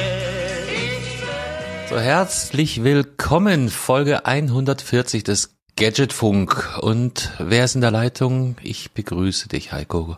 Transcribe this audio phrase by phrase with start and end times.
[1.87, 6.79] So, herzlich willkommen, Folge 140 des Gadgetfunk.
[6.81, 8.55] Und wer ist in der Leitung?
[8.63, 10.17] Ich begrüße dich, Heiko.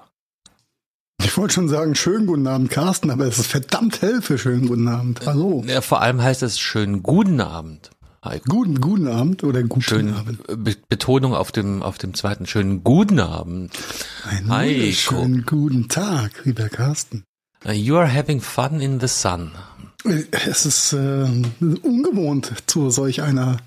[1.23, 4.67] Ich wollte schon sagen, schönen guten Abend, Carsten, aber es ist verdammt hell für schönen
[4.67, 5.21] guten Abend.
[5.25, 5.63] Hallo.
[5.65, 7.91] Ja, vor allem heißt es schönen guten Abend,
[8.25, 8.49] Heiko.
[8.49, 10.41] Guten, guten Abend oder guten Schönen Abend.
[10.63, 12.47] Be Betonung auf dem, auf dem zweiten.
[12.47, 13.71] Schönen guten Abend.
[14.23, 17.23] Einen wunderschönen guten Tag, lieber Carsten.
[17.71, 19.51] You are having fun in the sun.
[20.31, 20.97] Es ist äh,
[21.83, 23.57] ungewohnt, zu solch einer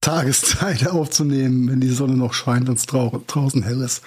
[0.00, 4.02] Tageszeit aufzunehmen, wenn die Sonne noch scheint und es drau draußen hell ist.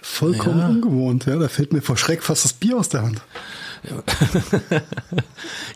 [0.00, 0.68] Vollkommen Ja.
[0.68, 1.36] ungewohnt, ja.
[1.36, 3.20] Da fällt mir vor Schreck fast das Bier aus der Hand.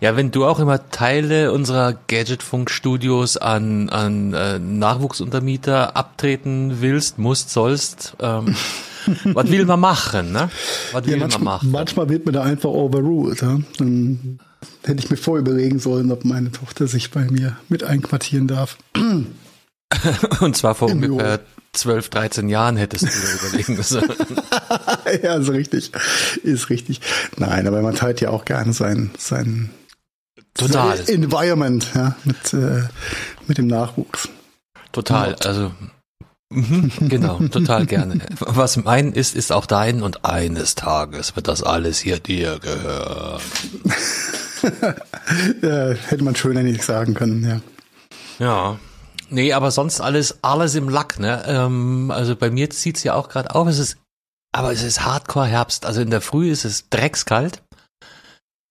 [0.00, 7.50] Ja, wenn du auch immer Teile unserer Gadgetfunk-Studios an, an äh, Nachwuchsuntermieter abtreten willst, musst,
[7.50, 8.54] sollst, ähm,
[9.24, 10.50] was will man machen, ne?
[10.92, 11.70] Was will Ja, man manchmal, machen?
[11.72, 13.41] manchmal wird mir da einfach overruled.
[13.42, 13.58] Ja?
[13.78, 14.38] Dann
[14.84, 18.76] hätte ich mir vorher überlegen sollen, ob meine Tochter sich bei mir mit einquartieren darf.
[20.41, 21.41] Und zwar vor ungefähr
[21.72, 24.03] 12, 13 Jahren hättest du dir überlegen müssen.
[25.22, 25.92] ja, ist richtig.
[26.42, 27.00] Ist richtig.
[27.36, 29.70] Nein, aber man teilt ja auch gerne sein, sein
[30.55, 30.97] Total.
[30.97, 32.83] sein Environment ja, mit, äh,
[33.47, 34.28] mit dem Nachwuchs.
[34.92, 35.72] Total, also
[36.48, 38.20] mhm, genau, total gerne.
[38.41, 43.41] Was mein ist, ist auch dein und eines Tages wird das alles hier dir gehören.
[45.60, 47.60] Äh, hätte man schöner nicht sagen können, ja.
[48.38, 48.78] Ja.
[49.28, 51.44] Nee, aber sonst alles, alles im Lack, ne?
[51.46, 53.66] Ähm, also bei mir zieht's ja auch gerade auf.
[53.66, 53.98] Es ist,
[54.52, 55.84] aber es ist Hardcore Herbst.
[55.84, 57.62] Also in der Früh ist es dreckskalt.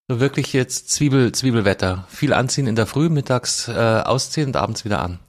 [0.07, 2.05] So wirklich jetzt Zwiebel, Zwiebelwetter.
[2.09, 5.19] Viel anziehen in der Früh, mittags äh, ausziehen und abends wieder an.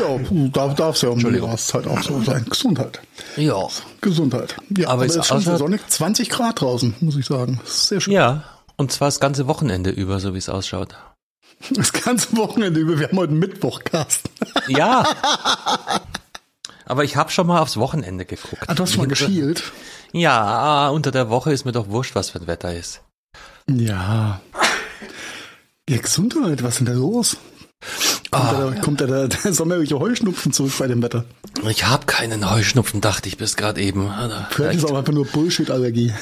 [0.00, 0.18] Ja,
[0.52, 1.26] darf, darf's ja um die.
[1.26, 2.44] Jahreszeit auch so sein.
[2.48, 3.00] Gesundheit.
[3.36, 3.68] Ja.
[4.00, 4.56] Gesundheit.
[4.76, 5.86] Ja, Aber aber, es ist schon sehr sonnig.
[5.86, 7.60] 20 Grad draußen, muss ich sagen.
[7.64, 8.14] Sehr schön.
[8.14, 8.44] Ja.
[8.76, 10.96] Und zwar das ganze Wochenende über, so wie es ausschaut.
[11.70, 12.98] Das ganze Wochenende über.
[12.98, 14.28] Wir haben heute Mittwoch, Carsten.
[14.68, 15.04] Ja.
[16.84, 18.62] Aber ich habe schon mal aufs Wochenende geguckt.
[18.68, 19.62] Ah, du hast schon mal geschielt.
[20.12, 23.02] Ja, unter der Woche ist mir doch wurscht, was für ein Wetter ist.
[23.68, 24.40] Ja.
[25.88, 27.36] Ja, Gesundheit, was ist denn da los?
[28.36, 31.24] Kommt, Ah, da, kommt da der, der sommerliche Heuschnupfen zurück bei dem Wetter?
[31.70, 34.10] ich habe keinen Heuschnupfen, dachte ich bis gerade eben.
[34.50, 36.12] Vielleicht ist auch einfach nur Bullshit-Allergie.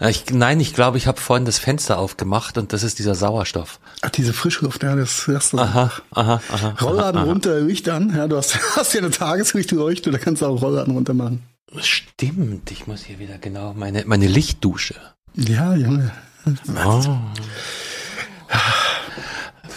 [0.00, 3.78] Ich, nein, ich glaube, ich habe vorhin das Fenster aufgemacht und das ist dieser Sauerstoff.
[4.02, 6.74] Ach, diese Frischluft, ja, das das Aha, aha, aha.
[6.80, 8.12] Rollladen aha, runter, Licht an.
[8.16, 11.42] Ja, du hast, hast ja eine Tageslichtleuchte, da kannst du auch Rollladen runter machen.
[11.78, 14.94] Stimmt, ich muss hier wieder genau meine, meine Lichtdusche.
[15.34, 16.10] Ja, Junge.
[16.84, 17.02] Oh.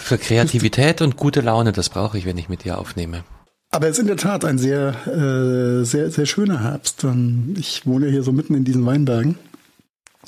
[0.04, 3.24] Für Kreativität und gute Laune, das brauche ich, wenn ich mit dir aufnehme.
[3.70, 7.04] Aber es ist in der Tat ein sehr, äh, sehr, sehr schöner Herbst.
[7.04, 9.38] Ähm, Ich wohne hier so mitten in diesen Weinbergen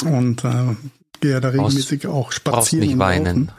[0.02, 0.74] und äh,
[1.20, 2.86] gehe ja da regelmäßig auch spazieren.
[2.86, 3.52] nicht weinen.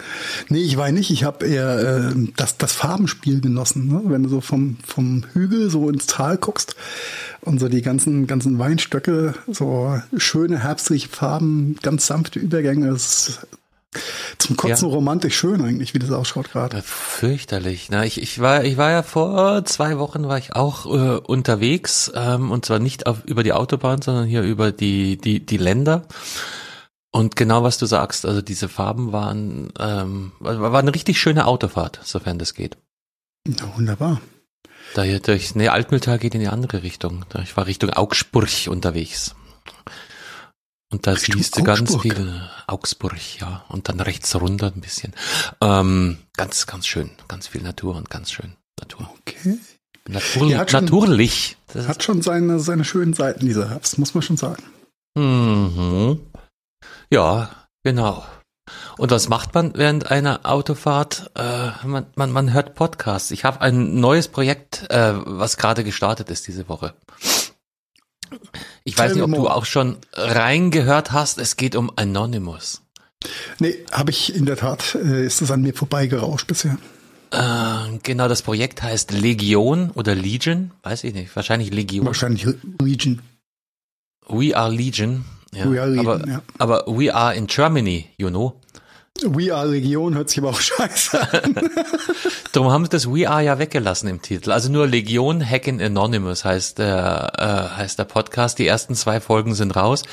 [0.50, 1.12] Nee, ich weine nicht.
[1.12, 3.88] Ich habe eher äh, das, das Farbenspiel genossen.
[3.88, 4.02] Ne?
[4.06, 6.76] Wenn du so vom, vom Hügel so ins Tal guckst
[7.42, 12.88] und so die ganzen, ganzen Weinstöcke, so schöne herbstliche Farben, ganz sanfte Übergänge.
[12.88, 13.48] Das ist
[14.38, 14.96] zum Kotzen Ja.
[14.96, 16.78] romantisch schön eigentlich, wie das ausschaut gerade.
[16.78, 17.88] Äh, Fürchterlich.
[17.90, 22.12] Na, ich, ich war, ich war ja vor zwei Wochen war ich auch äh, unterwegs
[22.14, 26.06] ähm, und zwar nicht auf, über die Autobahn, sondern hier über die die die Länder.
[27.12, 31.48] Und genau was du sagst, also diese Farben waren ähm, war, war eine richtig schöne
[31.48, 32.78] Autofahrt, sofern das geht.
[33.48, 34.22] Ja, wunderbar.
[34.94, 37.26] Da hier durch, nee, Altmühltal geht in die andere Richtung.
[37.44, 39.36] Ich war Richtung Augsburg unterwegs.
[40.90, 42.02] Und da Richtung siehst du ganz Augsburg?
[42.02, 43.66] viel Augsburg, ja.
[43.70, 45.14] Und dann rechts runter ein bisschen.
[45.62, 47.10] Ähm, ganz, ganz schön.
[47.28, 49.10] Ganz viel Natur und ganz schön Natur.
[49.20, 49.58] Okay.
[50.08, 51.58] Natur, Ja, hat schon- naturlich.
[51.74, 54.64] Das Hat schon seine, seine schönen Seiten, dieser Herbst, muss man schon sagen.
[55.16, 56.22] mhm.
[57.10, 57.50] Ja,
[57.84, 58.26] genau.
[58.98, 61.32] Und was macht man während einer Autofahrt?
[61.36, 63.32] Äh, man, man, man hört Podcasts.
[63.32, 66.94] Ich habe ein neues Projekt, äh, was gerade gestartet ist diese Woche.
[68.88, 71.40] Ich weiß nicht, ob du auch schon reingehört hast.
[71.40, 72.84] Es geht um Anonymous.
[73.60, 76.78] Nee, habe ich in der Tat, äh, ist es an mir vorbeigerauscht bisher.
[77.32, 80.72] Äh, genau, das Projekt heißt Legion oder Legion.
[80.84, 81.36] Weiß ich nicht.
[81.36, 82.06] Wahrscheinlich Legion.
[82.06, 82.48] Wahrscheinlich
[82.82, 83.22] Region.
[84.30, 85.26] We are Legion.
[85.54, 86.42] Ja, We are Legion, aber, ja.
[86.58, 88.62] aber we are in Germany, you know.
[89.24, 91.56] We Are Legion hört sich aber auch scheiße an.
[92.52, 94.52] Darum haben sie das We Are ja weggelassen im Titel.
[94.52, 98.60] Also nur Legion Hacking Anonymous heißt der, äh, heißt der Podcast.
[98.60, 100.04] Die ersten zwei Folgen sind raus.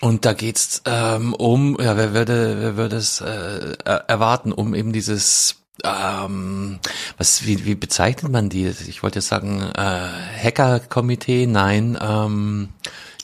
[0.00, 4.92] Und da geht's ähm, um, ja, wer würde, wer würde es äh, erwarten, um eben
[4.92, 6.80] dieses ähm,
[7.16, 8.66] was, wie, wie bezeichnet man die?
[8.66, 10.08] Ich wollte jetzt sagen, äh,
[10.42, 12.70] Hacker-Komitee, nein, ähm,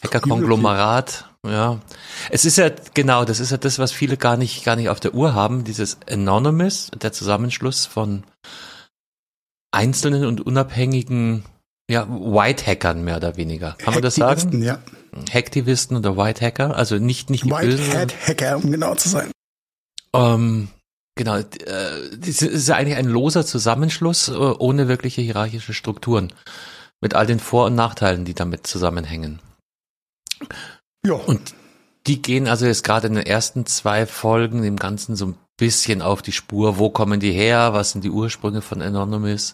[0.05, 1.81] Hacker-Konglomerat, ja.
[2.31, 5.01] Es ist ja, genau, das ist ja das, was viele gar nicht, gar nicht auf
[5.01, 8.25] der Uhr haben, dieses Anonymous, der Zusammenschluss von
[9.71, 11.45] einzelnen und unabhängigen,
[11.91, 13.75] ja, White-Hackern mehr oder weniger.
[13.79, 14.63] Kann man das sagen?
[14.63, 14.79] Ja.
[15.33, 19.31] Hacktivisten oder White-Hacker, also nicht, nicht die White Hat Hacker, um genau zu sein.
[20.15, 20.69] Ähm,
[21.17, 21.45] Genau, äh,
[22.19, 26.33] das ist ja eigentlich ein loser Zusammenschluss äh, ohne wirkliche hierarchische Strukturen.
[27.01, 29.41] Mit all den Vor- und Nachteilen, die damit zusammenhängen.
[31.07, 31.15] Ja.
[31.15, 31.55] Und
[32.07, 36.03] die gehen also jetzt gerade in den ersten zwei Folgen dem Ganzen so ein bisschen
[36.03, 36.79] auf die Spur.
[36.79, 37.73] Wo kommen die her?
[37.73, 39.53] Was sind die Ursprünge von Anonymous?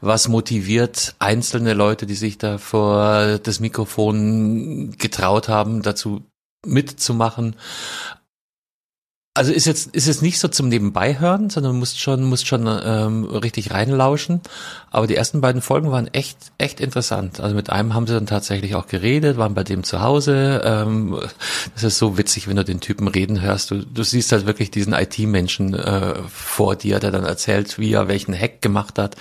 [0.00, 6.22] Was motiviert einzelne Leute, die sich da vor das Mikrofon getraut haben, dazu
[6.66, 7.56] mitzumachen?
[9.36, 13.24] Also ist jetzt ist jetzt nicht so zum Nebenbeihören, sondern musst schon musst schon ähm,
[13.24, 14.40] richtig reinlauschen.
[14.92, 17.40] Aber die ersten beiden Folgen waren echt echt interessant.
[17.40, 20.62] Also mit einem haben sie dann tatsächlich auch geredet, waren bei dem zu Hause.
[20.64, 21.18] Ähm,
[21.74, 23.72] das ist so witzig, wenn du den Typen reden hörst.
[23.72, 28.06] Du, du siehst halt wirklich diesen IT-Menschen äh, vor dir, der dann erzählt, wie er
[28.06, 29.16] welchen Hack gemacht hat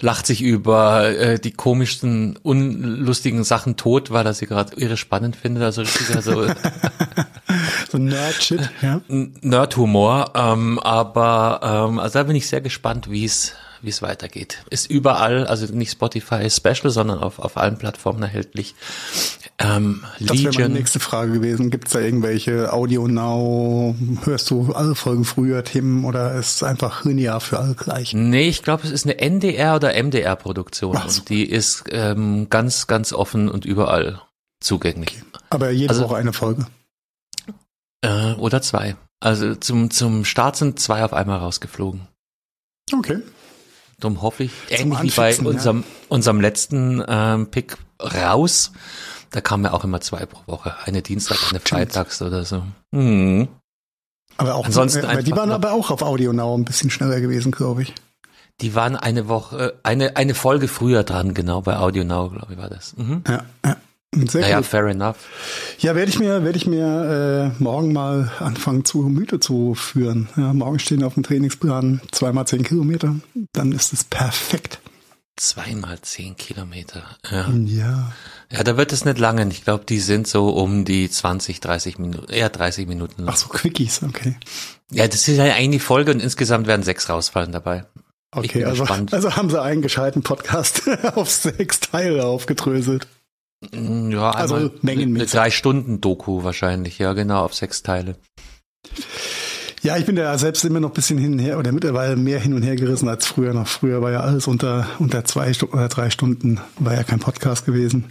[0.00, 5.36] lacht sich über äh, die komischsten, unlustigen Sachen tot, weil er sie gerade irre spannend
[5.36, 5.62] findet.
[5.62, 6.46] Also richtig, also
[7.90, 9.00] so Nerd-Shit, ja.
[9.08, 10.32] Nerd-Humor.
[10.34, 13.54] Ähm, aber ähm, also da bin ich sehr gespannt, wie es
[13.84, 14.64] wie es weitergeht.
[14.70, 18.74] Ist überall, also nicht Spotify Special, sondern auf, auf allen Plattformen erhältlich.
[19.58, 21.70] Ähm, das wäre meine nächste Frage gewesen.
[21.70, 23.94] Gibt es da irgendwelche Audio Now?
[24.24, 28.12] Hörst du alle Folgen früher Themen oder ist es einfach linear für alle gleich?
[28.14, 31.02] Nee, ich glaube, es ist eine NDR oder MDR Produktion so.
[31.02, 34.20] und die ist ähm, ganz, ganz offen und überall
[34.60, 35.22] zugänglich.
[35.22, 35.40] Okay.
[35.50, 36.66] Aber jede also, Woche eine Folge?
[38.02, 38.96] Äh, oder zwei.
[39.20, 42.08] Also zum, zum Start sind zwei auf einmal rausgeflogen.
[42.92, 43.20] Okay.
[44.00, 45.84] Darum hoffe ich, ähnlich wie bei unserem, ja.
[46.08, 48.72] unserem letzten ähm, Pick raus,
[49.30, 50.74] da kamen ja auch immer zwei pro Woche.
[50.84, 52.62] Eine Dienstag, eine Freitags oder so.
[52.92, 53.48] Mhm.
[54.36, 57.52] Aber auch Ansonsten äh, die waren aber auch auf Audio Now ein bisschen schneller gewesen,
[57.52, 57.94] glaube ich.
[58.60, 62.58] Die waren eine Woche, eine, eine Folge früher dran, genau, bei Audio Now, glaube ich,
[62.58, 62.96] war das.
[62.96, 63.24] Mhm.
[63.26, 63.76] Ja, ja.
[64.28, 64.66] Sehr naja, gut.
[64.66, 65.16] fair enough.
[65.78, 70.28] Ja, werde ich mir, werde ich mir äh, morgen mal anfangen zu Mythe zu führen.
[70.36, 73.16] Ja, morgen stehen auf dem Trainingsplan zweimal zehn Kilometer.
[73.52, 74.80] Dann ist es perfekt.
[75.36, 77.02] Zweimal zehn Kilometer.
[77.28, 77.48] Ja.
[77.50, 78.12] ja.
[78.50, 79.46] Ja, da wird es nicht lange.
[79.48, 83.34] Ich glaube, die sind so um die 20, 30 Minuten, eher 30 Minuten lang.
[83.34, 84.36] Ach so, Quickies, okay.
[84.92, 87.84] Ja, das ist ja eigentlich die Folge und insgesamt werden sechs rausfallen dabei.
[88.30, 90.82] Okay, also, also haben sie einen gescheiten Podcast
[91.14, 93.06] auf sechs Teile aufgedröselt.
[93.72, 98.16] Mm, ja, also Mengen drei Stunden Doku wahrscheinlich, ja genau, auf sechs Teile.
[99.82, 102.40] Ja, ich bin da selbst immer noch ein bisschen hin und her oder mittlerweile mehr
[102.40, 103.68] hin und her gerissen als früher noch.
[103.68, 107.66] Früher war ja alles unter, unter zwei Stunden oder drei Stunden, war ja kein Podcast
[107.66, 108.04] gewesen.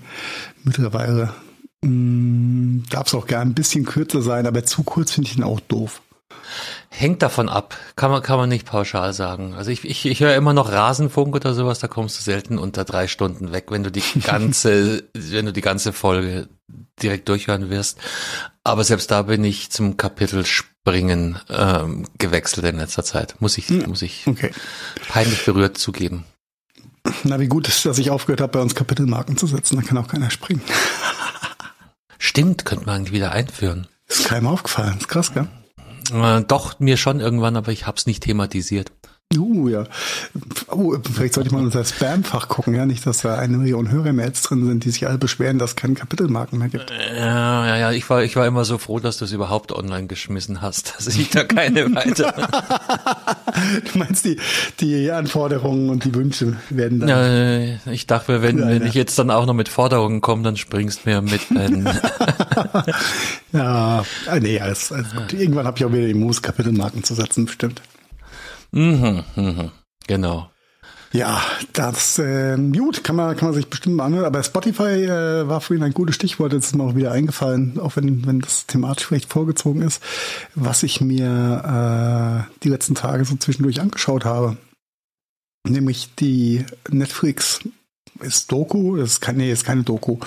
[0.64, 1.34] Mittlerweile
[1.82, 5.44] mm, darf es auch gern ein bisschen kürzer sein, aber zu kurz finde ich ihn
[5.44, 6.04] auch doof.
[6.96, 9.56] Hängt davon ab, kann man, kann man nicht pauschal sagen.
[9.56, 12.84] Also ich, ich, ich höre immer noch Rasenfunk oder sowas, da kommst du selten unter
[12.84, 16.50] drei Stunden weg, wenn du die ganze, wenn du die ganze Folge
[17.02, 17.98] direkt durchhören wirst.
[18.64, 23.42] Aber selbst da bin ich zum Kapitel springen ähm, gewechselt in letzter Zeit.
[23.42, 24.52] Muss ich, hm, muss ich okay.
[25.10, 26.26] peinlich berührt zugeben.
[27.24, 29.78] Na, wie gut ist, dass ich aufgehört habe, bei uns Kapitelmarken zu setzen.
[29.78, 30.62] Da kann auch keiner springen.
[32.20, 33.88] Stimmt, könnte man eigentlich wieder einführen.
[34.08, 35.00] Ist keinem aufgefallen.
[35.00, 35.48] Ist krass, gell?
[36.12, 38.92] Äh, doch, mir schon irgendwann, aber ich habe es nicht thematisiert.
[39.38, 39.84] Uh, ja.
[40.68, 44.42] Oh, vielleicht sollte ich mal unser Spam-Fach gucken, ja, nicht, dass da eine Million Hörermails
[44.42, 46.92] drin sind, die sich alle beschweren, dass es keine Kapitelmarken mehr gibt.
[46.92, 50.08] Ja, ja, ja, ich war, ich war immer so froh, dass du es überhaupt online
[50.08, 52.34] geschmissen hast, dass ich da keine weiter.
[53.92, 54.38] du meinst, die,
[54.80, 57.10] die Anforderungen und die Wünsche werden dann.
[57.10, 61.06] Ja, ich dachte, wenn, wenn ich jetzt dann auch noch mit Forderungen komme, dann springst
[61.06, 61.42] du mir mit.
[63.54, 65.34] ja, ah, nee, alles, alles gut.
[65.34, 67.82] Irgendwann habe ich auch wieder die Moos Kapitelmarken zu setzen, bestimmt.
[68.74, 69.72] Mhm, mhm,
[70.08, 70.50] genau.
[71.12, 74.26] Ja, das äh, gut, kann man, kann man sich bestimmt mal anhören.
[74.26, 77.96] Aber Spotify äh, war vorhin ein gutes Stichwort, jetzt ist mir auch wieder eingefallen, auch
[77.96, 80.02] wenn, wenn das thematisch vielleicht vorgezogen ist,
[80.56, 84.58] was ich mir äh, die letzten Tage so zwischendurch angeschaut habe.
[85.68, 87.60] Nämlich die Netflix
[88.20, 90.18] ist Doku, ist keine, ist keine Doku,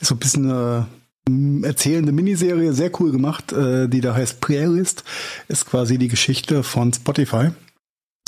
[0.00, 5.02] ist so ein bisschen eine erzählende Miniserie, sehr cool gemacht, äh, die da heißt Playlist,
[5.48, 7.50] ist quasi die Geschichte von Spotify,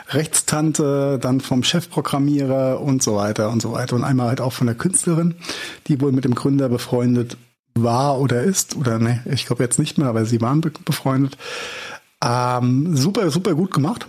[0.09, 3.95] Rechtstante, dann vom Chefprogrammierer und so weiter und so weiter.
[3.95, 5.33] Und einmal halt auch von der Künstlerin,
[5.87, 7.35] die wohl mit dem Gründer befreundet
[7.73, 11.35] war oder ist, oder ne, ich glaube jetzt nicht mehr, aber sie waren befreundet.
[12.23, 14.07] Ähm, super, super gut gemacht.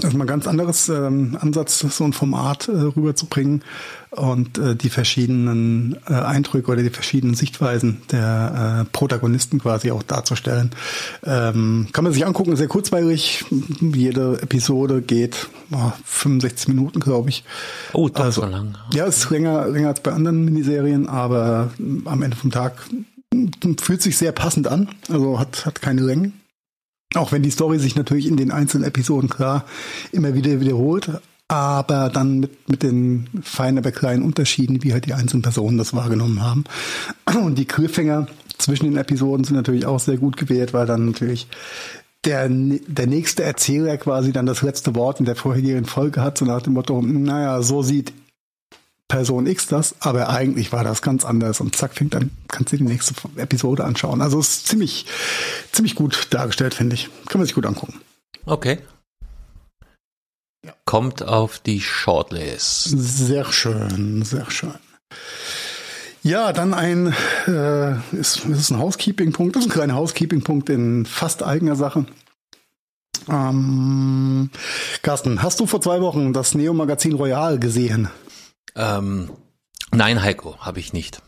[0.00, 3.62] Das ist mal ein ganz anderes ähm, Ansatz, so ein Format äh, rüberzubringen
[4.10, 10.02] und äh, die verschiedenen äh, Eindrücke oder die verschiedenen Sichtweisen der äh, Protagonisten quasi auch
[10.02, 10.70] darzustellen.
[11.22, 13.44] Ähm, kann man sich angucken, sehr kurzweilig.
[13.80, 17.44] Jede Episode geht oh, 65 Minuten, glaube ich.
[17.92, 18.76] Oh, doch also, so lang.
[18.94, 21.70] Ja, ist länger, länger als bei anderen Miniserien, aber
[22.06, 22.82] am Ende vom Tag
[23.80, 24.88] fühlt sich sehr passend an.
[25.08, 26.39] Also hat, hat keine Längen.
[27.14, 29.64] Auch wenn die Story sich natürlich in den einzelnen Episoden klar
[30.12, 31.10] immer wieder wiederholt,
[31.48, 35.92] aber dann mit, mit den feinen, aber kleinen Unterschieden, wie halt die einzelnen Personen das
[35.92, 36.64] wahrgenommen haben.
[37.44, 41.48] Und die Cliffhanger zwischen den Episoden sind natürlich auch sehr gut gewählt, weil dann natürlich
[42.24, 46.44] der, der nächste Erzähler quasi dann das letzte Wort in der vorherigen Folge hat, so
[46.44, 48.12] nach dem Motto, naja, so sieht
[49.10, 52.78] Person X das, aber eigentlich war das ganz anders und zack, fängt dann, kannst du
[52.78, 54.22] die nächste Episode anschauen.
[54.22, 55.04] Also es ist ziemlich,
[55.72, 57.10] ziemlich gut dargestellt, finde ich.
[57.26, 58.00] Kann man sich gut angucken.
[58.46, 58.78] Okay.
[60.64, 60.72] Ja.
[60.84, 62.84] Kommt auf die Shortlist.
[62.96, 64.74] Sehr schön, sehr schön.
[66.22, 67.14] Ja, dann ein,
[67.46, 72.04] äh, ist, ist ein Housekeeping-Punkt, das ist ein kleiner Housekeeping-Punkt in fast eigener Sache.
[73.28, 74.50] Ähm,
[75.02, 78.08] Carsten, hast du vor zwei Wochen das Neo-Magazin Royal gesehen?
[78.76, 79.30] Ähm,
[79.92, 81.22] nein, Heiko, habe ich nicht.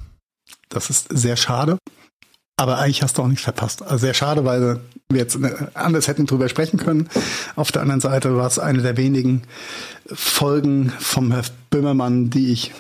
[0.69, 1.79] Das ist sehr schade.
[2.57, 3.83] Aber eigentlich hast du auch nichts verpasst.
[3.83, 5.39] Also sehr schade, weil wir jetzt
[5.75, 7.09] anders hätten drüber sprechen können.
[7.57, 9.43] Auf der anderen Seite war es eine der wenigen
[10.07, 12.73] Folgen vom Herr Böhmermann, die ich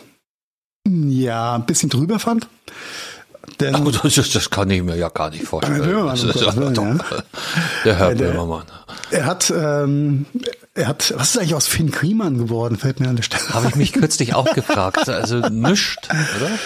[0.86, 2.46] ja ein bisschen drüber fand.
[3.60, 5.82] Denn Ach, das, das, kann ich mir ja gar nicht vorstellen.
[5.82, 6.96] Böhmermann, das ist ja ja.
[7.84, 8.66] Der Herr Böhmermann.
[9.10, 10.26] Er hat, ähm,
[10.74, 12.76] er hat, was ist eigentlich aus Finn Kliman geworden?
[12.76, 13.48] Fällt mir an der Stelle.
[13.50, 15.08] Habe ich mich kürzlich auch gefragt.
[15.08, 16.58] Also nischt, oder?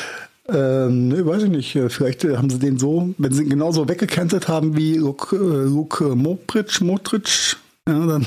[0.49, 1.73] Ähm, ne, weiß ich nicht.
[1.89, 6.15] Vielleicht haben sie den so, wenn sie ihn genauso weggecancelt haben wie Luke, äh, Luke
[6.15, 7.57] Modric, Modric,
[7.89, 8.27] ja, dann,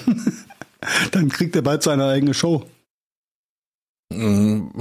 [1.12, 2.66] dann kriegt er bald seine eigene Show.
[4.12, 4.72] Mhm.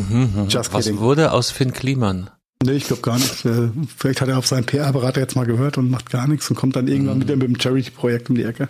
[0.53, 0.99] Was kidding.
[0.99, 2.31] wurde aus Finn Kliman?
[2.65, 3.45] Nee, ich glaube gar nicht.
[3.45, 6.57] Äh, vielleicht hat er auf seinen PR-Berater jetzt mal gehört und macht gar nichts und
[6.57, 7.23] kommt dann irgendwann mhm.
[7.23, 8.69] wieder mit dem Charity-Projekt um die Ecke.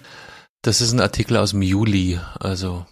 [0.69, 2.85] Das ist ein Artikel aus dem Juli, also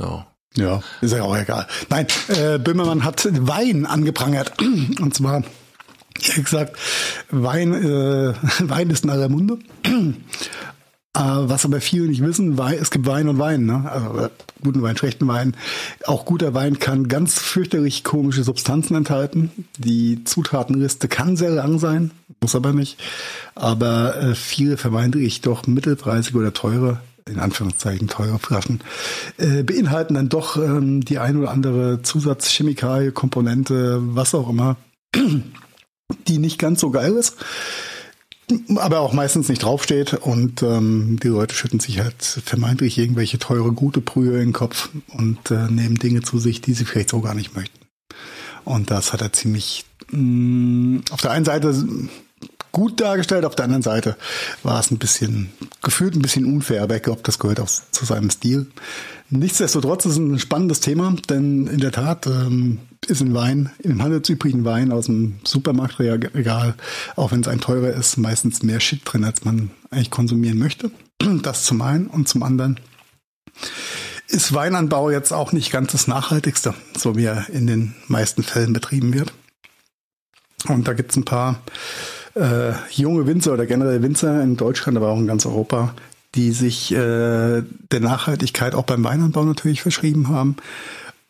[0.00, 0.26] ja.
[0.56, 1.68] Ja, ist ja auch egal.
[1.88, 4.60] Nein, äh, Böhmermann hat Wein angeprangert.
[5.00, 5.44] Und zwar,
[6.34, 6.76] wie gesagt,
[7.30, 8.34] Wein, äh,
[8.68, 9.60] Wein ist in aller Munde.
[11.16, 13.88] Äh, was aber viele nicht wissen, es gibt Wein und Wein, ne?
[13.90, 14.30] Also äh,
[14.62, 15.56] guten Wein, schlechten Wein.
[16.06, 19.50] Auch guter Wein kann ganz fürchterlich komische Substanzen enthalten.
[19.78, 22.98] Die Zutatenliste kann sehr lang sein, muss aber nicht.
[23.54, 28.82] Aber äh, viele vermeintlich doch mittelpreisige oder teure in Anführungszeichen teure Flaschen,
[29.38, 34.76] äh, beinhalten dann doch ähm, die ein oder andere Zusatzchemikalie, Komponente, was auch immer,
[36.28, 37.38] die nicht ganz so geil ist
[38.76, 43.72] aber auch meistens nicht draufsteht und ähm, die Leute schütten sich halt vermeintlich irgendwelche teure,
[43.72, 47.20] gute Brühe in den Kopf und äh, nehmen Dinge zu sich, die sie vielleicht so
[47.20, 47.78] gar nicht möchten.
[48.64, 51.74] Und das hat er ziemlich mh, mm, auf der einen Seite
[52.74, 54.16] gut dargestellt, auf der anderen Seite
[54.62, 58.04] war es ein bisschen, gefühlt ein bisschen unfair, aber ich glaube, das gehört auch zu
[58.04, 58.66] seinem Stil.
[59.30, 64.02] Nichtsdestotrotz ist es ein spannendes Thema, denn in der Tat ähm, ist ein Wein, im
[64.02, 66.74] handelsüblichen Wein aus dem Supermarktregal,
[67.16, 70.90] auch wenn es ein teurer ist, meistens mehr Shit drin, als man eigentlich konsumieren möchte.
[71.42, 72.78] Das zum einen und zum anderen
[74.28, 78.72] ist Weinanbau jetzt auch nicht ganz das Nachhaltigste, so wie er in den meisten Fällen
[78.72, 79.32] betrieben wird.
[80.68, 81.62] Und da gibt es ein paar
[82.34, 85.94] äh, junge Winzer oder generell Winzer in Deutschland, aber auch in ganz Europa,
[86.34, 87.62] die sich äh,
[87.92, 90.56] der Nachhaltigkeit auch beim Weinanbau natürlich verschrieben haben.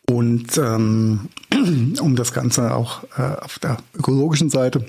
[0.09, 1.29] Und ähm,
[1.99, 4.85] um das Ganze auch äh, auf der ökologischen Seite,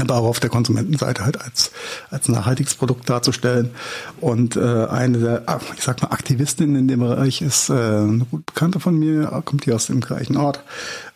[0.00, 1.70] aber auch auf der Konsumentenseite halt als,
[2.10, 3.70] als nachhaltiges Produkt darzustellen.
[4.20, 8.46] Und äh, eine der, ich sag mal, Aktivistinnen in dem Bereich ist äh, eine gut
[8.46, 10.62] Bekannte von mir, kommt hier aus dem gleichen Ort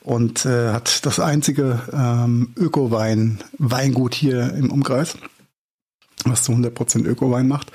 [0.00, 5.16] und äh, hat das einzige ähm, Öko-Wein, Weingut hier im Umkreis,
[6.24, 7.72] was zu 100% Öko-Wein macht.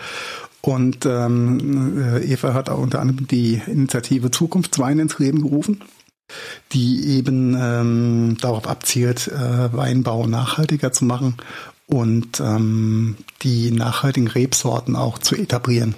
[0.62, 5.84] Und ähm, äh, Eva hat auch unter anderem die Initiative Zukunftswein ins Leben gerufen,
[6.72, 11.38] die eben ähm, darauf abzielt, äh, Weinbau nachhaltiger zu machen
[11.88, 15.96] und ähm, die nachhaltigen Rebsorten auch zu etablieren.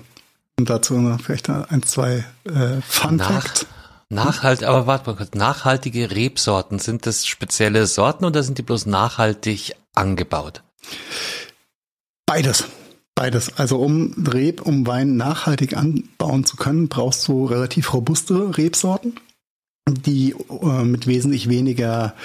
[0.57, 3.65] Und dazu noch vielleicht ein, zwei äh, Fun Nach-.
[4.09, 8.85] Nachhalt, aber warte mal kurz, nachhaltige Rebsorten, sind das spezielle Sorten oder sind die bloß
[8.85, 10.61] nachhaltig angebaut?
[12.27, 12.65] Beides.
[13.15, 13.57] Beides.
[13.57, 19.15] Also um Reb, um Wein nachhaltig anbauen zu können, brauchst du relativ robuste Rebsorten,
[19.87, 22.15] die äh, mit wesentlich weniger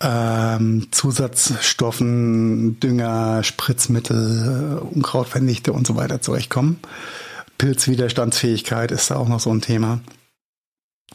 [0.00, 4.94] ähm, Zusatzstoffen, Dünger, Spritzmittel, äh,
[5.72, 6.80] und so weiter zurechtkommen.
[7.58, 10.00] Pilzwiderstandsfähigkeit ist da auch noch so ein Thema.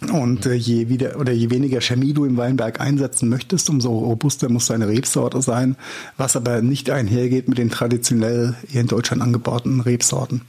[0.02, 4.50] Und äh, je wieder oder je weniger Chemie du im Weinberg einsetzen möchtest, umso robuster
[4.50, 5.76] muss deine Rebsorte sein,
[6.18, 10.42] was aber nicht einhergeht mit den traditionell hier in Deutschland angebauten Rebsorten.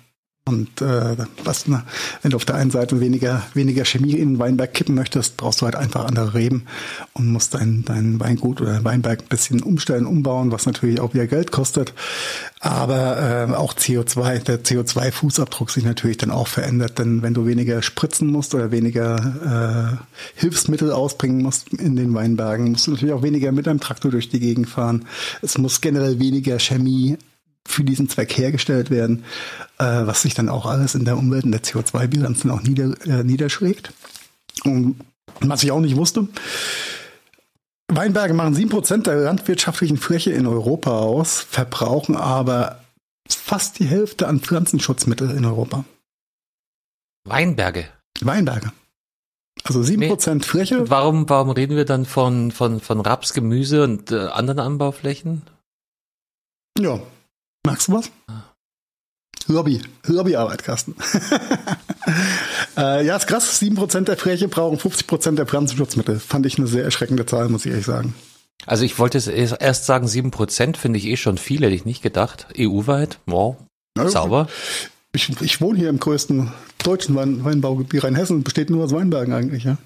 [0.47, 1.85] Und äh, was, ne,
[2.21, 5.63] wenn du auf der einen Seite weniger, weniger Chemie in den Weinberg kippen möchtest, brauchst
[5.63, 6.67] du halt einfach andere Reben
[7.15, 11.15] und musst dein, dein Weingut oder dein Weinberg ein bisschen umstellen, umbauen, was natürlich auch
[11.15, 11.95] wieder Geld kostet.
[12.61, 17.81] Aber äh, auch CO2, der CO2-Fußabdruck sich natürlich dann auch verändert, denn wenn du weniger
[17.81, 23.23] spritzen musst oder weniger äh, Hilfsmittel ausbringen musst in den Weinbergen, musst du natürlich auch
[23.23, 25.07] weniger mit einem Traktor durch die Gegend fahren.
[25.41, 27.17] Es muss generell weniger Chemie
[27.67, 29.25] für diesen Zweck hergestellt werden,
[29.79, 32.95] äh, was sich dann auch alles in der Umwelt, in der CO2-Bilanz dann auch nieder,
[33.07, 33.93] äh, niederschlägt.
[34.65, 35.01] Und
[35.41, 36.29] was ich auch nicht wusste,
[37.89, 42.81] Weinberge machen 7% der landwirtschaftlichen Fläche in Europa aus, verbrauchen aber
[43.29, 45.85] fast die Hälfte an Pflanzenschutzmittel in Europa.
[47.25, 47.87] Weinberge.
[48.21, 48.73] Weinberge.
[49.63, 50.91] Also 7% Fläche.
[50.91, 55.43] Warum, warum reden wir dann von, von, von Raps, Gemüse und äh, anderen Anbauflächen?
[56.79, 57.01] Ja.
[57.65, 58.11] Magst du was?
[59.47, 60.95] Lobby, Lobbyarbeit, Carsten.
[62.77, 63.61] äh, ja, ist krass.
[63.61, 66.19] 7% der Fläche brauchen 50% der Pflanzenschutzmittel.
[66.19, 68.15] Fand ich eine sehr erschreckende Zahl, muss ich ehrlich sagen.
[68.67, 71.85] Also ich wollte es erst erst sagen, 7% finde ich eh schon viel, hätte ich
[71.85, 72.47] nicht gedacht.
[72.59, 73.57] EU-weit, wow,
[73.97, 74.49] Ja, sauber.
[75.13, 78.43] Ich, ich wohne hier im größten deutschen Wein, Weinbaugebiet Rheinhessen.
[78.43, 79.77] Besteht nur aus Weinbergen eigentlich, ja.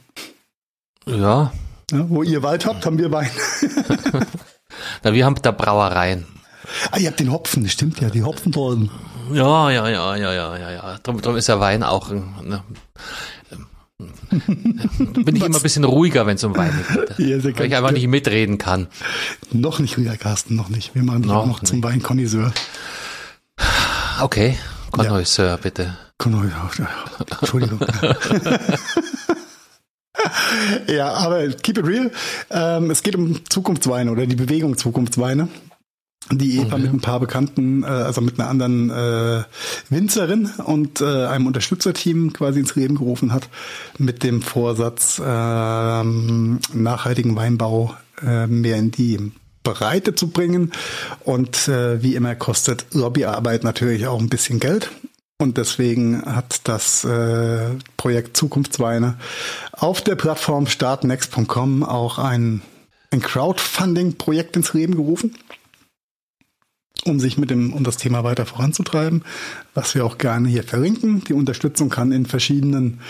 [1.07, 1.53] Ja,
[1.91, 2.07] ja.
[2.09, 3.31] Wo ihr Wald habt, haben wir Wein.
[5.03, 6.27] na, wir haben da Brauereien.
[6.91, 8.91] Ah, ihr habt den Hopfen, das stimmt ja, die Hopfendolden.
[9.33, 10.99] Ja, ja, ja, ja, ja, ja, ja.
[11.03, 12.11] Drum, drum ist ja Wein auch.
[12.11, 12.63] ein- Ne,
[15.25, 16.73] bin ich immer ein bisschen ruhiger, wenn es um Wein
[17.17, 17.19] geht.
[17.27, 18.87] Ja, sehr Weil ich einfach nicht mitreden kann.
[19.51, 20.95] Noch nicht wieder, Carsten, noch nicht.
[20.95, 21.83] Wir machen dich Noch auch noch zum.
[21.83, 22.53] Weinkonnoisseur.
[24.21, 24.57] Okay,
[24.93, 25.97] Connoisseur, bitte.
[26.17, 26.71] Connoisseur,
[27.41, 27.81] Entschuldigung.
[30.89, 32.11] ja, aber keep it real.
[32.51, 35.49] Ähm, es geht um Zukunftsweine oder die Bewegung Zukunftsweine.
[36.31, 39.45] Die Eva mit ein paar Bekannten, äh, also mit einer anderen äh,
[39.89, 43.49] Winzerin und äh, einem Unterstützerteam quasi ins Leben gerufen hat,
[43.97, 50.73] mit dem Vorsatz, ähm, nachhaltigen Weinbau äh, mehr in die Breite zu bringen.
[51.25, 54.91] Und äh, wie immer kostet Lobbyarbeit natürlich auch ein bisschen Geld.
[55.41, 59.19] Und deswegen hat das äh, Projekt Zukunftsweine
[59.73, 62.63] auf der Plattform startnext.com auch ein,
[63.13, 65.37] ein Crowdfunding-Projekt ins Leben gerufen,
[67.09, 69.23] um sich mit dem um das Thema weiter voranzutreiben,
[69.75, 71.23] was wir auch gerne hier verlinken.
[71.25, 73.01] Die Unterstützung kann in verschiedenen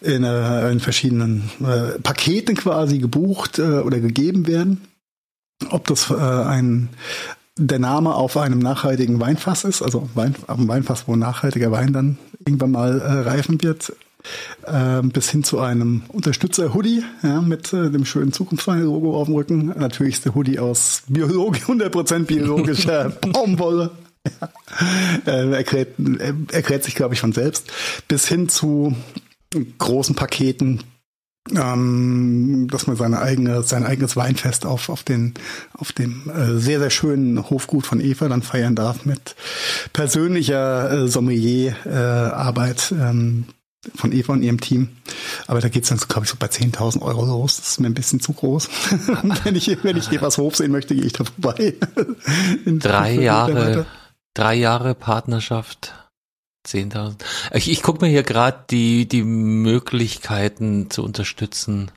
[0.00, 4.80] in, äh, in verschiedenen äh, Paketen quasi gebucht äh, oder gegeben werden.
[5.70, 6.88] Ob das äh, ein
[7.58, 11.92] der Name auf einem nachhaltigen Weinfass ist, also Wein, auf einem Weinfass, wo nachhaltiger Wein
[11.92, 13.92] dann irgendwann mal äh, reifen wird,
[14.66, 19.66] äh, bis hin zu einem Unterstützer-Hoodie ja, mit äh, dem schönen Zukunftswein-Logo auf dem Rücken.
[19.78, 23.90] Natürlich ist der Hoodie aus Biolog 100% biologischer Baumwolle.
[24.26, 24.48] Ja.
[25.26, 27.72] Äh, erklärt, äh, erklärt sich, glaube ich, von selbst.
[28.06, 28.94] Bis hin zu
[29.78, 30.84] großen Paketen,
[31.54, 35.34] ähm, dass man seine eigene, sein eigenes Weinfest auf, auf, den,
[35.72, 39.34] auf dem äh, sehr, sehr schönen Hofgut von Eva dann feiern darf mit
[39.92, 43.46] persönlicher äh, Sommelier-Arbeit ähm,
[43.94, 44.90] von Eva und ihrem Team.
[45.46, 47.56] Aber da geht's dann, glaube ich, so bei 10.000 Euro los.
[47.56, 48.68] Das ist mir ein bisschen zu groß.
[49.44, 51.74] wenn, ich, wenn ich Evas Hof sehen möchte, gehe ich da vorbei.
[52.66, 53.86] Drei Jahre,
[54.34, 55.94] drei Jahre Partnerschaft,
[56.66, 57.16] 10.000.
[57.54, 61.90] Ich, ich gucke mir hier gerade die, die Möglichkeiten zu unterstützen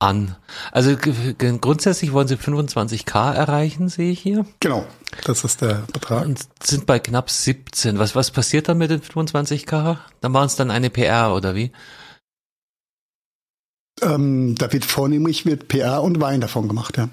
[0.00, 0.34] an.
[0.72, 4.46] Also grundsätzlich wollen sie 25k erreichen, sehe ich hier.
[4.58, 4.86] Genau,
[5.24, 6.24] das ist der Betrag.
[6.24, 7.98] Und sind bei knapp 17.
[7.98, 9.98] Was, was passiert dann mit den 25k?
[10.20, 11.70] Dann machen es dann eine PR oder wie?
[14.02, 17.10] Ähm, da wird vornehmlich wird PR und Wein davon gemacht, ja.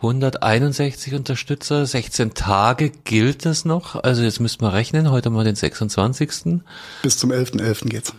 [0.00, 3.96] 161 Unterstützer, 16 Tage gilt das noch.
[3.96, 6.62] Also jetzt müssen wir rechnen, heute mal den 26.
[7.02, 7.60] Bis zum 11.11.
[7.60, 7.88] .11.
[7.88, 8.14] geht's.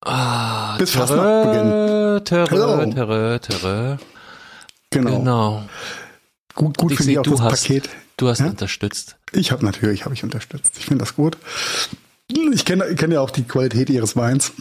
[0.00, 2.24] Ah, Bis törö, Fastnachtbeginn.
[2.24, 2.92] törö, Hello.
[2.92, 3.96] törö, törö.
[4.90, 5.18] Genau.
[5.18, 5.62] Genau.
[6.54, 7.88] Gut, gut finde ich auch du das hast- Paket.
[8.16, 8.46] Du hast Ja?
[8.46, 9.16] unterstützt.
[9.32, 10.74] Ich habe natürlich, habe ich unterstützt.
[10.78, 11.36] Ich finde das gut.
[12.52, 14.52] Ich kenne kenne ja auch die Qualität ihres Weins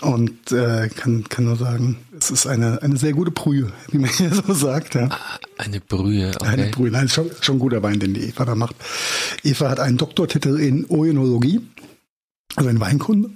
[0.00, 4.08] und äh, kann, kann nur sagen, es ist eine, eine sehr gute Brühe, wie man
[4.16, 4.94] hier so sagt.
[4.94, 5.10] Ja.
[5.58, 6.70] Eine Brühe, Eine okay.
[6.70, 6.90] Brühe.
[6.90, 8.76] Nein, ist schon, schon ein guter Wein, den die Eva da macht.
[9.42, 11.60] Eva hat einen Doktortitel in Oenologie,
[12.56, 13.30] also in Weinkunde.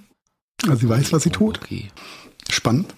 [0.66, 1.60] Also sie weiß, was sie tut.
[1.62, 1.88] Okay.
[2.50, 2.94] Spannend.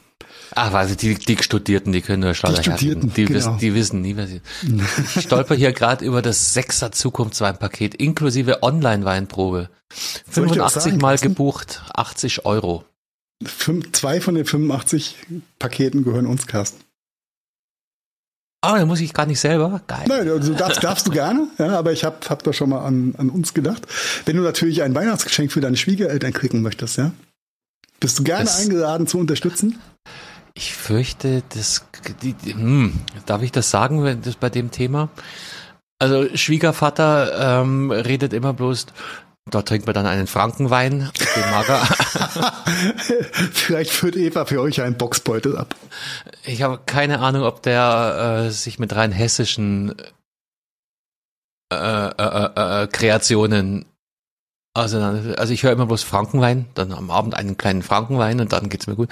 [0.54, 3.38] Ach, also die, die Studierten, die können nur Schlauer Studierten, die, genau.
[3.38, 4.40] wissen, die wissen nie, was sie.
[5.14, 9.70] Ich stolper hier gerade über das Sechser Zukunftsweinpaket inklusive Online-Weinprobe.
[10.28, 12.84] Soll ich dir was 85 sagen, Mal gebucht, 80 Euro.
[13.44, 15.16] Fünf, zwei von den 85
[15.58, 16.82] Paketen gehören uns, Carsten.
[18.62, 19.80] Ah, da muss ich gar nicht selber.
[19.86, 20.04] Geil.
[20.06, 23.14] Nein, also darfst, darfst du gerne, ja, aber ich habe hab da schon mal an,
[23.16, 23.86] an uns gedacht.
[24.26, 27.12] Wenn du natürlich ein Weihnachtsgeschenk für deine Schwiegereltern kriegen möchtest, ja,
[28.00, 29.78] bist du gerne Das- eingeladen zu unterstützen?
[30.54, 31.84] Ich fürchte, das,
[32.22, 35.08] die, die, hm, darf ich das sagen, wenn das bei dem Thema?
[36.00, 38.86] Also Schwiegervater ähm, redet immer bloß,
[39.50, 41.86] da trinkt man dann einen Frankenwein, den mag er.
[43.52, 45.74] Vielleicht führt Eva für euch einen Boxbeutel ab.
[46.44, 49.94] Ich habe keine Ahnung, ob der äh, sich mit rein hessischen
[51.72, 53.86] äh, äh, äh, äh, Kreationen
[54.74, 55.38] auseinander.
[55.38, 58.86] Also ich höre immer bloß Frankenwein, dann am Abend einen kleinen Frankenwein und dann geht's
[58.86, 59.08] mir gut.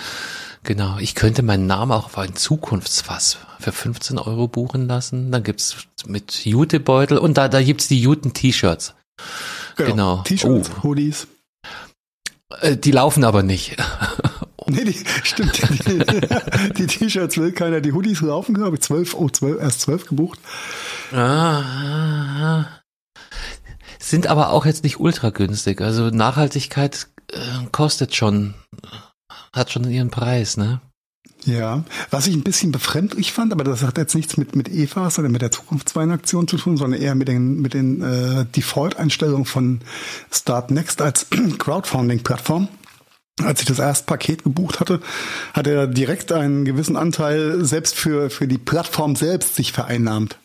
[0.62, 0.98] Genau.
[0.98, 5.30] Ich könnte meinen Namen auch auf ein Zukunftsfass für 15 Euro buchen lassen.
[5.32, 8.94] Dann gibt's mit Jutebeutel und da, da gibt's die Juten-T-Shirts.
[9.76, 10.22] Genau.
[10.22, 10.82] T-Shirts, Oh.
[10.84, 11.26] Hoodies.
[12.60, 13.76] Äh, die laufen aber nicht.
[14.70, 15.58] Nee, die, stimmt.
[15.88, 17.80] Die, die T-Shirts will keiner.
[17.80, 20.38] Die Hoodies laufen, glaube ich, zwölf, oh, zwölf, erst zwölf gebucht.
[21.10, 22.66] Ah,
[23.98, 25.80] sind aber auch jetzt nicht ultra günstig.
[25.80, 27.38] Also Nachhaltigkeit äh,
[27.72, 28.54] kostet schon,
[29.52, 30.80] hat schon ihren Preis, ne?
[31.44, 35.18] Ja, was ich ein bisschen befremdlich fand, aber das hat jetzt nichts mit, mit EVAs
[35.18, 39.80] oder mit der Zukunftsweinaktion zu tun, sondern eher mit den, mit den äh, Default-Einstellungen von
[40.32, 41.26] Start Next als
[41.58, 42.68] Crowdfunding-Plattform.
[43.42, 45.00] Als ich das erste Paket gebucht hatte,
[45.54, 50.38] hat er direkt einen gewissen Anteil selbst für, für die Plattform selbst sich vereinnahmt.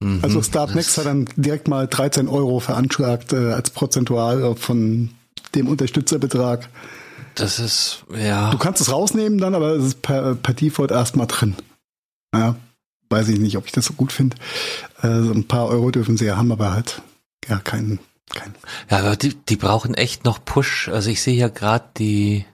[0.00, 4.54] Mhm, Also Start das- Next hat dann direkt mal 13 Euro veranschlagt äh, als prozentual
[4.56, 5.10] von
[5.54, 6.68] dem Unterstützerbetrag.
[7.34, 8.50] Das ist, ja.
[8.50, 11.54] Du kannst es rausnehmen dann, aber es ist per, per Default erstmal drin.
[12.34, 12.56] Ja,
[13.10, 14.36] weiß ich nicht, ob ich das so gut finde.
[15.02, 17.02] Äh, so ein paar Euro dürfen sie ja haben, aber halt
[17.48, 17.98] ja kein,
[18.34, 18.54] kein.
[18.90, 20.88] Ja, aber die, die brauchen echt noch Push.
[20.88, 22.44] Also ich sehe ja gerade die,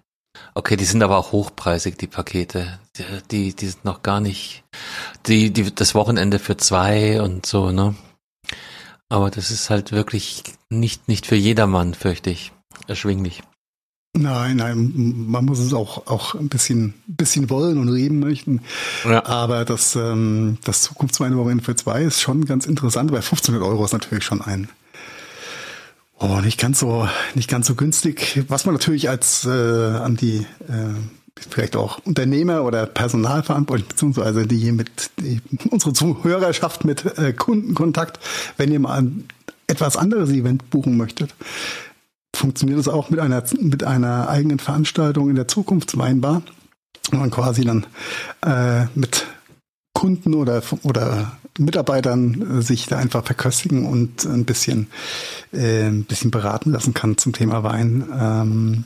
[0.54, 2.78] okay, die sind aber auch hochpreisig, die Pakete.
[2.96, 4.64] Die, die, die sind noch gar nicht,
[5.26, 7.94] die, die, das Wochenende für zwei und so, ne?
[9.08, 12.52] Aber das ist halt wirklich nicht, nicht für jedermann, fürchte ich,
[12.86, 13.42] erschwinglich.
[14.14, 14.92] Nein, nein,
[15.26, 18.60] man muss es auch, auch ein bisschen, bisschen wollen und reden möchten.
[19.04, 19.24] Ja.
[19.24, 23.10] Aber das, ähm, das Zukunftsweinwochenende für zwei ist schon ganz interessant.
[23.10, 24.68] Bei 1500 Euro ist natürlich schon ein,
[26.22, 28.42] oh, nicht ganz so, nicht ganz so günstig.
[28.48, 30.94] Was man natürlich als, äh, an die, äh,
[31.50, 38.18] vielleicht auch Unternehmer oder Personalverantwortlich, beziehungsweise die hier mit, die, unsere Zuhörerschaft mit äh, Kundenkontakt,
[38.56, 39.28] wenn ihr mal ein
[39.66, 41.34] etwas anderes Event buchen möchtet,
[42.34, 46.42] funktioniert es auch mit einer, mit einer eigenen Veranstaltung in der Zukunftsweinbar,
[47.10, 47.86] wo man quasi dann
[48.44, 49.26] äh, mit
[49.94, 54.88] Kunden oder, oder Mitarbeitern äh, sich da einfach verköstigen und ein bisschen,
[55.52, 58.84] äh, ein bisschen beraten lassen kann zum Thema Wein ähm,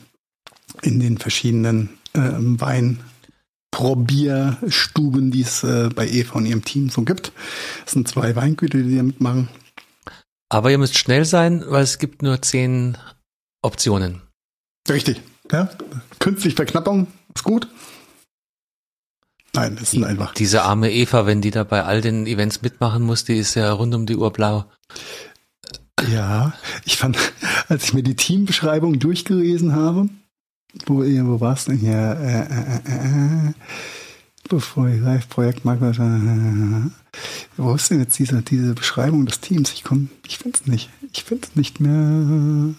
[0.82, 7.32] in den verschiedenen ähm, Weinprobierstuben, die es äh, bei Eva und ihrem Team so gibt.
[7.86, 9.48] Es sind zwei Weingüter, die da mitmachen.
[10.48, 12.96] Aber ihr müsst schnell sein, weil es gibt nur zehn
[13.62, 14.22] Optionen.
[14.88, 15.20] Richtig.
[15.50, 15.70] Ja?
[16.18, 17.68] Künstliche Verknappung ist gut.
[19.56, 20.34] Nein, das sind einfach.
[20.34, 23.72] Diese arme Eva, wenn die da bei all den Events mitmachen muss, die ist ja
[23.72, 24.66] rund um die Uhr blau.
[26.12, 26.52] Ja,
[26.84, 27.18] ich fand,
[27.68, 30.08] als ich mir die Teambeschreibung durchgelesen habe,
[30.84, 31.92] wo, wo war es denn hier?
[31.92, 33.52] Äh, äh, äh, äh,
[34.48, 36.90] bevor ich Live-Projekt mag, äh,
[37.56, 39.72] wo ist denn jetzt diese, diese Beschreibung des Teams?
[39.72, 40.90] Ich komme, ich finde es nicht.
[41.12, 42.74] Ich finde es nicht mehr.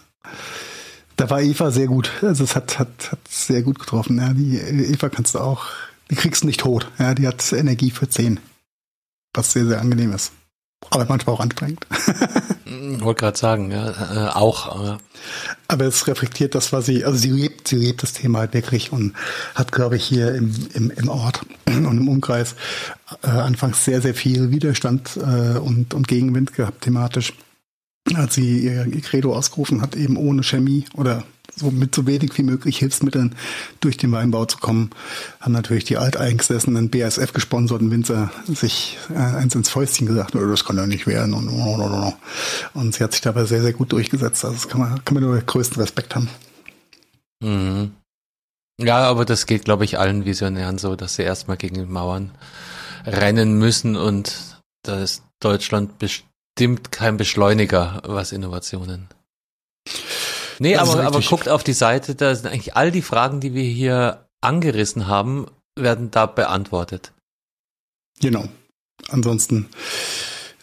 [1.16, 2.12] Da war Eva sehr gut.
[2.22, 4.20] Also es hat, hat, hat sehr gut getroffen.
[4.20, 5.66] Ja, die Eva kannst du auch,
[6.10, 6.92] die kriegst du nicht tot.
[7.00, 8.40] Ja, die hat Energie für 10.
[9.34, 10.32] Was sehr, sehr angenehm ist.
[10.90, 11.86] aber manchmal auch anstrengend.
[12.70, 14.96] Ich wollte gerade sagen, ja, äh, auch.
[14.96, 14.98] Äh,
[15.68, 18.92] Aber es reflektiert das, was sie, also sie lebt, sie lebt das Thema halt wirklich
[18.92, 19.14] und
[19.56, 22.56] hat, glaube ich, hier im, im, im Ort und im Umkreis
[23.24, 27.34] äh, anfangs sehr, sehr viel Widerstand äh, und, und Gegenwind gehabt thematisch.
[28.14, 31.24] Als sie ihr, ihr Credo ausgerufen hat, eben ohne Chemie oder
[31.58, 33.36] so mit so wenig wie möglich Hilfsmitteln
[33.80, 34.92] durch den Weinbau zu kommen,
[35.40, 40.64] haben natürlich die alteingesessenen BASF gesponserten Winzer sich äh, eins ins Fäustchen gesagt, "Oh, das
[40.64, 41.48] kann ja nicht werden und
[42.74, 44.46] und sie hat sich dabei sehr, sehr gut durchgesetzt.
[44.46, 46.30] Also das kann man, kann man nur größten Respekt haben.
[47.42, 47.92] mhm.
[48.80, 52.32] Ja, aber das geht, glaube ich, allen Visionären so, dass sie erstmal gegen die Mauern
[53.06, 59.08] rennen müssen und da ist Deutschland bestimmt kein Beschleuniger, was Innovationen.
[60.60, 63.54] Nee, Das aber, aber guckt auf die Seite, da sind eigentlich all die Fragen, die
[63.54, 67.12] wir hier angerissen haben, werden da beantwortet.
[68.20, 68.48] Genau.
[69.10, 69.68] Ansonsten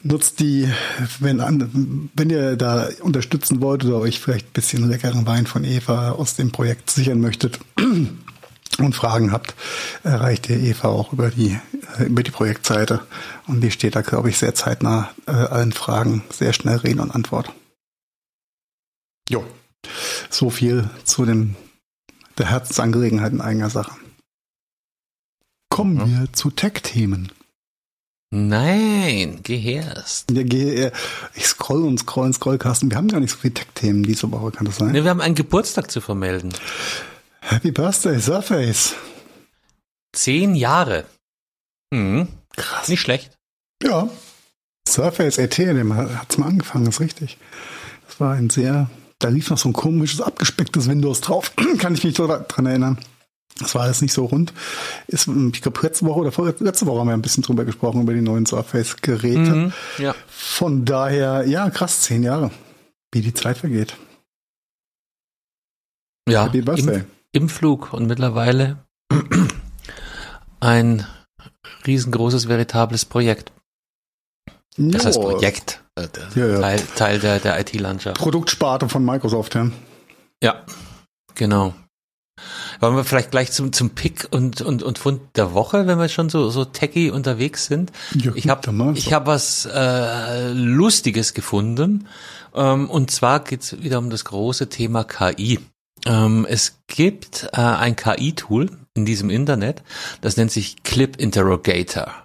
[0.03, 0.71] nutzt die,
[1.19, 6.11] wenn, wenn ihr da unterstützen wollt oder euch vielleicht ein bisschen leckeren Wein von Eva
[6.11, 7.59] aus dem Projekt sichern möchtet
[8.79, 9.55] und Fragen habt,
[10.03, 11.59] erreicht ihr Eva auch über die,
[11.99, 13.01] äh, über die Projektseite.
[13.47, 17.11] Und die steht da, glaube ich, sehr zeitnah äh, allen Fragen sehr schnell Rede und
[17.11, 17.53] Antwort.
[19.29, 19.45] Jo.
[20.35, 21.55] So viel zu dem,
[22.39, 23.93] der Herzensangelegenheit in eigener Sache.
[25.71, 26.07] Kommen Ja.
[26.23, 27.31] wir zu Tech-Themen.
[28.33, 30.33] Nein, geh erst.
[30.33, 30.91] Ja, geh,
[31.35, 32.91] ich scroll und scroll und scrollkasten.
[32.91, 34.91] Wir haben gar nicht so viele Tech-Themen diese Woche, kann das sein?
[34.91, 36.53] Nee, wir haben einen Geburtstag zu vermelden.
[37.41, 38.97] Happy Birthday, Surface.
[40.13, 41.05] Zehn Jahre.
[41.93, 42.27] Mhm.
[42.57, 42.89] Krass.
[42.89, 43.31] Nicht schlecht.
[43.85, 44.09] Ja.
[44.89, 47.39] Surface RT, dem hat's mal angefangen, ist richtig.
[48.09, 48.91] Das war ein sehr,
[49.25, 51.53] da lief noch so ein komisches, abgespecktes Windows drauf.
[51.79, 52.99] kann ich mich so dran erinnern.
[53.59, 54.53] Das war alles nicht so rund.
[55.07, 58.13] Ist, ich glaube, letzte Woche oder letzte Woche haben wir ein bisschen drüber gesprochen, über
[58.13, 59.55] die neuen Surface-Geräte.
[59.55, 59.73] Mhm.
[59.97, 60.15] Ja.
[60.27, 62.51] Von daher, ja, krass, zehn Jahre.
[63.13, 63.97] Wie die Zeit vergeht.
[66.29, 66.47] Ja.
[66.47, 68.85] Im, Im Flug und mittlerweile
[70.61, 71.07] ein
[71.87, 73.53] riesengroßes, veritables Projekt.
[74.77, 75.21] Das heißt.
[75.21, 75.84] Projekt.
[75.97, 76.61] Äh, Ja, ja.
[76.61, 78.19] Teil, Teil der, der IT-Landschaft.
[78.19, 79.71] Produktsparte von Microsoft, ja.
[80.43, 80.63] Ja,
[81.35, 81.75] genau.
[82.81, 86.09] Wollen wir vielleicht gleich zum, zum Pick und, und, und Fund der Woche, wenn wir
[86.09, 87.93] schon so, so techy unterwegs sind?
[88.15, 92.09] Ja, Ich habe ich hab was äh, Lustiges gefunden.
[92.55, 95.61] Ähm, und zwar geht's wieder um das große Thema KI.
[96.07, 99.83] Ähm, es gibt äh, ein KI-Tool in diesem Internet,
[100.21, 102.24] das nennt sich Clip Interrogator.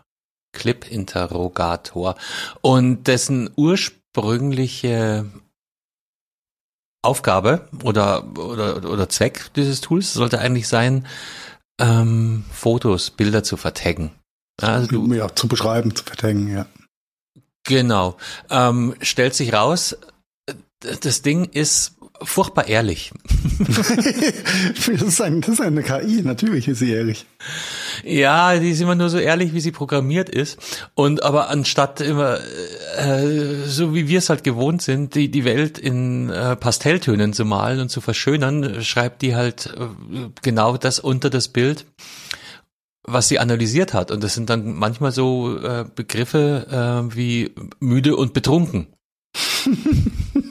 [0.51, 2.15] Clip Interrogator.
[2.61, 5.25] Und dessen ursprüngliche
[7.01, 11.05] Aufgabe oder, oder, oder Zweck dieses Tools sollte eigentlich sein,
[11.79, 14.11] ähm, Fotos, Bilder zu vertaggen.
[14.61, 16.65] Also du, ja, zu beschreiben, zu vertaggen, ja.
[17.63, 18.17] Genau.
[18.49, 19.95] Ähm, stellt sich raus,
[20.79, 23.11] das Ding ist furchtbar ehrlich.
[23.59, 27.25] das, ist ein, das ist eine KI, natürlich ist sie ehrlich.
[28.03, 30.57] Ja, die ist immer nur so ehrlich, wie sie programmiert ist.
[30.95, 32.39] Und aber anstatt immer,
[32.97, 37.45] äh, so wie wir es halt gewohnt sind, die, die Welt in äh, Pastelltönen zu
[37.45, 39.87] malen und zu verschönern, schreibt die halt äh,
[40.41, 41.85] genau das unter das Bild,
[43.03, 44.11] was sie analysiert hat.
[44.11, 48.87] Und das sind dann manchmal so äh, Begriffe äh, wie müde und betrunken.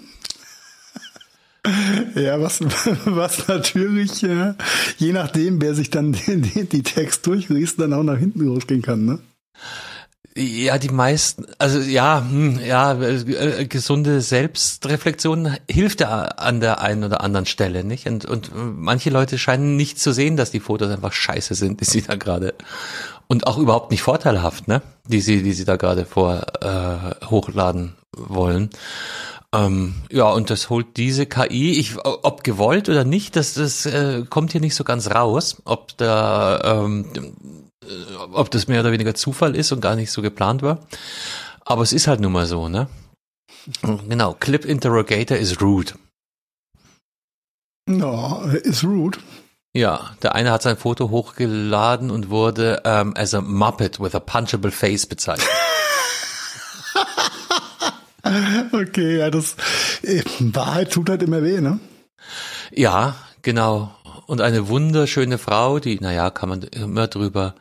[2.14, 2.60] Ja, was,
[3.04, 4.54] was natürlich, äh,
[4.98, 9.04] je nachdem, wer sich dann die, die, Text durchliest, dann auch nach hinten losgehen kann,
[9.04, 9.18] ne?
[10.36, 17.02] Ja, die meisten, also ja, hm, ja, äh, gesunde Selbstreflexion hilft ja an der einen
[17.02, 18.06] oder anderen Stelle, nicht?
[18.06, 21.86] Und, und manche Leute scheinen nicht zu sehen, dass die Fotos einfach scheiße sind, die
[21.86, 22.54] sie da gerade
[23.26, 24.80] und auch überhaupt nicht vorteilhaft, ne?
[25.08, 28.70] Die sie, die sie da gerade vor äh, hochladen wollen.
[29.54, 34.24] Ähm, ja, und das holt diese KI, ich, ob gewollt oder nicht, das, das äh,
[34.28, 37.06] kommt hier nicht so ganz raus, ob da ähm,
[37.82, 40.80] äh, ob das mehr oder weniger Zufall ist und gar nicht so geplant war.
[41.64, 42.88] Aber es ist halt nun mal so, ne?
[43.82, 45.92] Genau, Clip Interrogator is rude.
[47.86, 49.18] No, ist rude.
[49.74, 54.20] Ja, der eine hat sein Foto hochgeladen und wurde ähm, as a Muppet with a
[54.20, 55.48] punchable face bezeichnet.
[58.72, 59.56] Okay, ja, das
[60.02, 61.78] äh, Wahrheit tut halt immer weh, ne?
[62.72, 63.94] ja, genau.
[64.26, 67.54] Und eine wunderschöne Frau, die, naja, kann man immer drüber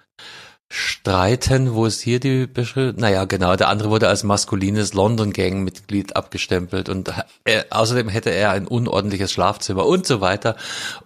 [0.69, 2.99] streiten, wo ist hier die Beschreibung?
[2.99, 7.13] Naja, genau, der andere wurde als maskulines London Gang Mitglied abgestempelt und
[7.45, 10.58] er, außerdem hätte er ein unordentliches Schlafzimmer und so weiter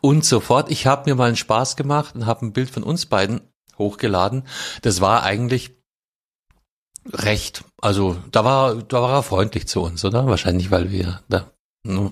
[0.01, 0.71] und so fort.
[0.71, 3.41] Ich habe mir mal einen Spaß gemacht und habe ein Bild von uns beiden
[3.77, 4.43] hochgeladen.
[4.81, 5.75] Das war eigentlich
[7.11, 7.63] Recht.
[7.81, 10.27] Also da war, da war er freundlich zu uns, oder?
[10.27, 11.49] Wahrscheinlich, weil wir da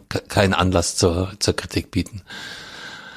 [0.10, 2.22] ke- keinen Anlass zur, zur Kritik bieten.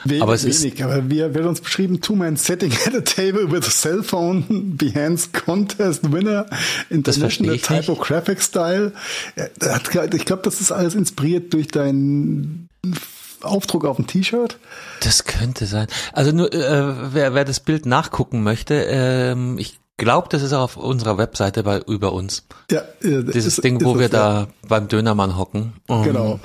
[0.05, 3.51] Wenig, Aber es ist- wenig, aber wir wird uns beschrieben, two-man sitting at a table
[3.53, 6.47] with a cell phone, Behance Contest Winner,
[6.91, 7.87] International verstehe ich nicht.
[7.87, 8.93] Typographic Style.
[10.13, 12.69] Ich glaube, das ist alles inspiriert durch deinen
[13.43, 14.59] Aufdruck auf dem T-Shirt.
[15.01, 15.87] Das könnte sein.
[16.13, 20.63] Also nur, äh, wer, wer das Bild nachgucken möchte, ähm, ich glaube, das ist auch
[20.63, 22.45] auf unserer Webseite bei über uns.
[22.71, 24.09] Ja, äh, Dieses ist- Ding, ist wo wir ja.
[24.09, 25.75] da beim Dönermann hocken.
[25.89, 26.41] Ähm, Genau.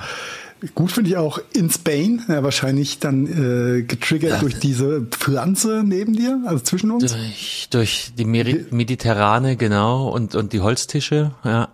[0.74, 6.14] Gut finde ich auch in Spain, ja, wahrscheinlich dann äh, getriggert durch diese Pflanze neben
[6.14, 7.12] dir, also zwischen uns.
[7.12, 11.68] Durch, durch die Meri Mediterrane, genau, und, und die Holztische, ja.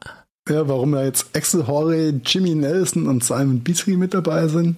[0.46, 4.76] Ja, warum da jetzt Axel Horley, Jimmy Nelson und Simon Beasley mit dabei sind.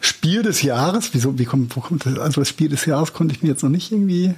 [0.00, 2.16] Spiel des Jahres, wieso, wie kommt, wo kommt das?
[2.20, 4.34] Also das Spiel des Jahres konnte ich mir jetzt noch nicht irgendwie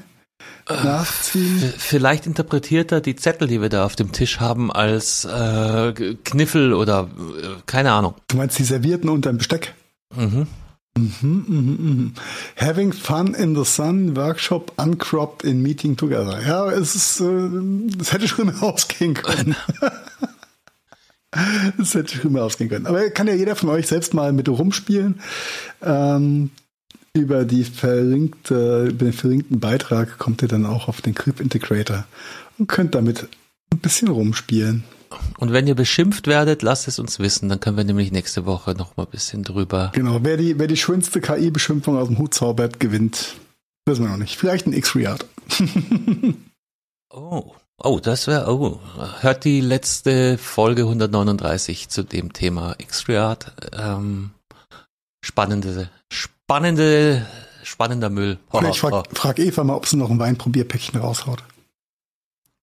[0.69, 1.59] nachziehen.
[1.61, 5.93] V- Vielleicht interpretiert er die Zettel, die wir da auf dem Tisch haben, als äh,
[6.25, 8.15] Kniffel oder äh, keine Ahnung.
[8.29, 9.75] Du meinst die Servierten unterm Besteck?
[10.15, 10.47] Mhm.
[10.99, 12.13] Mhm, mhm, mhm.
[12.57, 16.41] Having fun in the sun, Workshop uncropped in meeting together.
[16.47, 19.55] Ja, es ist, äh, es hätte schlimmer ausgehen können.
[21.79, 22.87] Es hätte schlimmer ausgehen können.
[22.87, 25.21] Aber kann ja jeder von euch selbst mal mit rumspielen.
[25.83, 26.51] Ähm,
[27.17, 32.07] über die verlinkte, über den verlinkten Beitrag kommt ihr dann auch auf den Clip Integrator
[32.59, 33.29] und könnt damit
[33.73, 34.85] ein bisschen rumspielen.
[35.39, 37.49] Und wenn ihr beschimpft werdet, lasst es uns wissen.
[37.49, 39.93] Dann können wir nämlich nächste Woche noch mal ein bisschen drüber.
[39.95, 43.37] Genau, wer die, wer die schönste KI-Beschimpfung aus dem Hut zaubert, gewinnt.
[43.87, 44.37] Wissen wir noch nicht.
[44.37, 45.27] Vielleicht ein X-Reart.
[47.19, 48.81] Oh, oh, das wäre, oh,
[49.21, 53.55] hört die letzte Folge 139 zu dem Thema X-Reart.
[53.73, 54.33] Ähm,
[55.25, 56.36] spannende, spannende,
[57.63, 58.39] spannender Müll.
[58.53, 58.91] Ho, Oder ich ho, ho.
[58.91, 61.43] frag, frag Eva mal, ob sie noch ein Weinprobierpäckchen raushaut.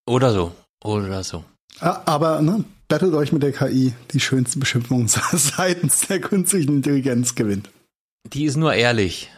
[0.05, 0.51] Oder so,
[0.83, 1.43] oder so.
[1.79, 7.35] Ah, aber ne, battelt euch mit der KI, die schönste Beschimpfung seitens der künstlichen Intelligenz
[7.35, 7.69] gewinnt.
[8.25, 9.29] Die ist nur ehrlich.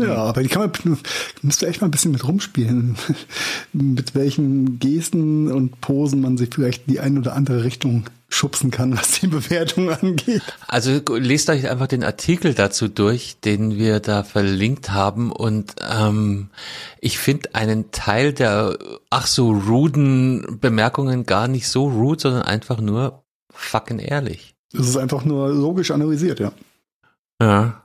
[0.00, 0.98] Ja, aber die kann man,
[1.42, 2.96] müsst ihr echt mal ein bisschen mit rumspielen.
[3.72, 8.70] mit welchen Gesten und Posen man sich vielleicht in die eine oder andere Richtung schubsen
[8.70, 10.42] kann, was die Bewertung angeht.
[10.66, 16.48] Also lest euch einfach den Artikel dazu durch, den wir da verlinkt haben und ähm,
[17.00, 18.78] ich finde einen Teil der
[19.10, 24.54] ach so ruden Bemerkungen gar nicht so rude, sondern einfach nur fucking ehrlich.
[24.72, 26.52] Das ist einfach nur logisch analysiert, ja.
[27.42, 27.84] Ja.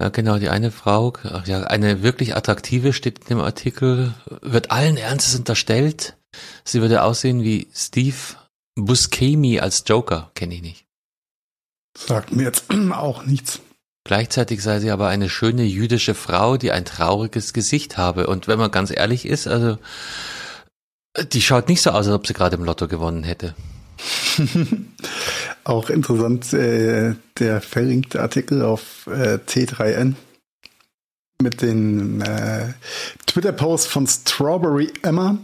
[0.00, 4.70] Ja, genau, die eine Frau, ach ja, eine wirklich attraktive steht in dem Artikel, wird
[4.70, 6.16] allen Ernstes unterstellt,
[6.64, 8.16] sie würde aussehen wie Steve
[8.76, 10.86] Buscemi als Joker, kenne ich nicht.
[11.96, 13.60] Sagt mir jetzt auch nichts.
[14.04, 18.26] Gleichzeitig sei sie aber eine schöne jüdische Frau, die ein trauriges Gesicht habe.
[18.26, 19.78] Und wenn man ganz ehrlich ist, also
[21.32, 23.54] die schaut nicht so aus, als ob sie gerade im Lotto gewonnen hätte.
[25.64, 30.14] Auch interessant, äh, der verlinkte Artikel auf äh, T3N
[31.42, 32.72] mit den äh,
[33.26, 35.38] Twitter-Post von Strawberry Emma,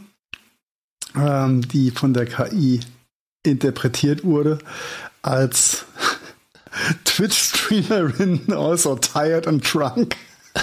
[1.14, 2.80] ähm, die von der KI
[3.46, 4.58] interpretiert wurde
[5.22, 5.84] als
[7.04, 10.16] Twitch-Streamerin, also tired and drunk.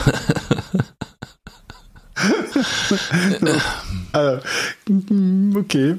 [4.12, 4.42] also,
[4.88, 5.98] mm, okay.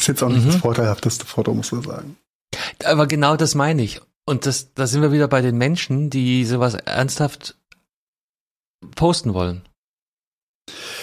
[0.00, 0.52] Ist jetzt auch nicht Mhm.
[0.52, 2.16] das vorteilhafteste Foto, muss man sagen.
[2.84, 4.00] Aber genau das meine ich.
[4.26, 7.56] Und das, da sind wir wieder bei den Menschen, die sowas ernsthaft
[8.94, 9.62] posten wollen.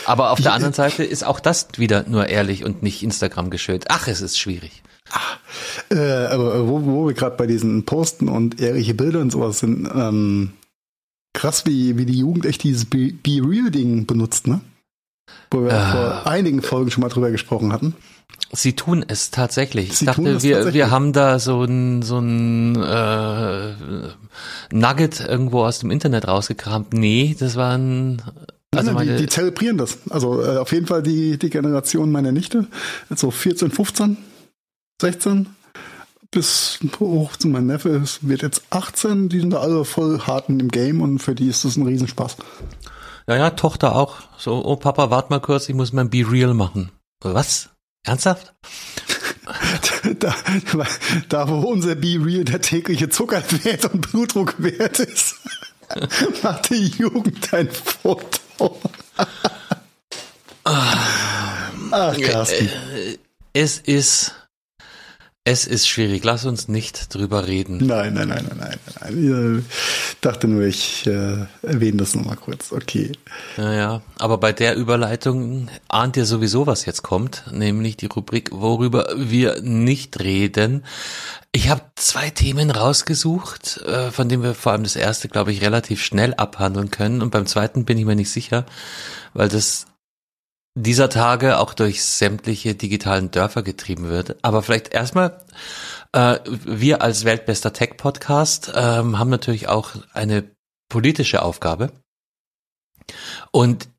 [0.05, 3.85] Aber auf der anderen Seite ist auch das wieder nur ehrlich und nicht Instagram geschönt.
[3.89, 4.81] Ach, es ist schwierig.
[5.89, 9.89] Äh, aber wo, wo wir gerade bei diesen Posten und ehrliche Bilder und sowas sind,
[9.93, 10.51] ähm,
[11.33, 13.41] krass, wie, wie die Jugend echt dieses Be, Be
[14.05, 14.61] benutzt, ne?
[15.51, 15.91] Wo wir Ah.
[16.23, 17.95] vor einigen Folgen schon mal drüber gesprochen hatten.
[18.51, 19.93] Sie tun es tatsächlich.
[19.93, 20.73] Sie ich dachte, wir, tatsächlich.
[20.73, 23.73] wir haben da so ein, so ein äh,
[24.71, 26.93] Nugget irgendwo aus dem Internet rausgekramt.
[26.93, 28.21] Nee, das war ein.
[28.73, 29.97] Also Nein, meine, die, die zelebrieren das.
[30.09, 32.67] Also äh, auf jeden Fall die, die Generation meiner Nichte,
[33.15, 34.17] so 14, 15,
[34.99, 35.47] 16
[36.31, 40.49] bis hoch zu meinem Neffe, es wird jetzt 18, die sind da alle voll hart
[40.49, 42.37] in dem Game und für die ist das ein Riesenspaß.
[43.27, 44.17] ja, ja, Tochter auch.
[44.37, 46.91] So, oh Papa, wart mal kurz, ich muss mein Be Real machen.
[47.21, 47.69] Was?
[48.03, 48.53] Ernsthaft?
[50.19, 50.33] Da,
[51.27, 55.35] da wo unser Be Real der tägliche Zuckerwert und Blutdruckwert ist,
[56.43, 58.77] macht die Jugend ein Foto.
[60.63, 62.69] Ach, Carsten.
[63.53, 64.35] Es ist,
[65.49, 66.25] Es ist schwierig.
[66.25, 67.77] Lass uns nicht drüber reden.
[67.77, 69.65] Nein, nein, nein, nein, nein, nein.
[70.11, 72.73] Ich dachte nur, ich äh, erwähne das nochmal kurz.
[72.73, 73.13] Okay.
[73.55, 79.07] Naja, aber bei der Überleitung ahnt ihr sowieso, was jetzt kommt, nämlich die Rubrik, worüber
[79.15, 80.83] wir nicht reden.
[81.53, 85.61] Ich habe zwei Themen rausgesucht, äh, von denen wir vor allem das erste, glaube ich,
[85.61, 87.21] relativ schnell abhandeln können.
[87.21, 88.65] Und beim zweiten bin ich mir nicht sicher,
[89.33, 89.85] weil das
[90.83, 94.37] dieser Tage auch durch sämtliche digitalen Dörfer getrieben wird.
[94.43, 95.43] Aber vielleicht erstmal,
[96.11, 100.43] äh, wir als weltbester Tech-Podcast ähm, haben natürlich auch eine
[100.87, 101.91] politische Aufgabe.
[103.51, 103.89] Und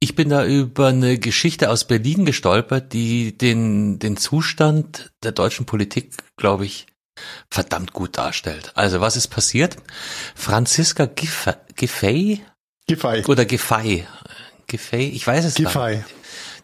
[0.00, 5.66] ich bin da über eine Geschichte aus Berlin gestolpert, die den, den Zustand der deutschen
[5.66, 6.86] Politik, glaube ich,
[7.50, 8.72] verdammt gut darstellt.
[8.74, 9.76] Also was ist passiert?
[10.34, 12.42] Franziska Giffey?
[12.86, 13.24] Giffey.
[13.26, 14.06] Oder Giffey.
[14.66, 15.96] Giffey, ich weiß es Giffey.
[15.96, 16.04] nicht.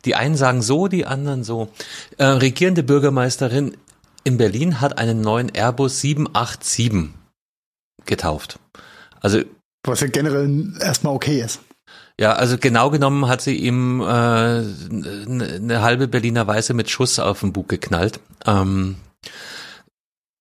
[0.04, 1.68] Die einen sagen so, die anderen so.
[2.16, 3.76] Äh, regierende Bürgermeisterin
[4.24, 7.14] in Berlin hat einen neuen Airbus 787
[8.04, 8.58] getauft.
[9.20, 9.42] Also
[9.84, 11.60] was ja generell erstmal okay ist.
[12.20, 17.40] Ja, also genau genommen hat sie ihm äh, eine halbe Berliner Weiße mit Schuss auf
[17.40, 18.20] den Bug geknallt.
[18.44, 18.96] Ähm,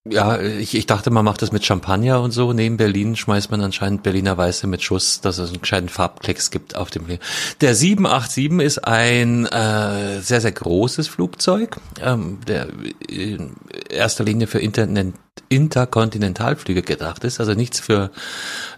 [0.10, 2.54] ja, ich, ich dachte, man macht das mit Champagner und so.
[2.54, 6.76] Neben Berlin schmeißt man anscheinend Berliner Weiße mit Schuss, dass es einen gescheiten Farbklecks gibt
[6.76, 7.22] auf dem Leben.
[7.62, 12.68] Der 787 ist ein äh, sehr, sehr großes Flugzeug, ähm, der
[13.08, 13.56] in
[13.90, 15.14] erster Linie für Internet,
[15.50, 17.40] Interkontinentalflüge gedacht ist.
[17.40, 18.12] Also nichts für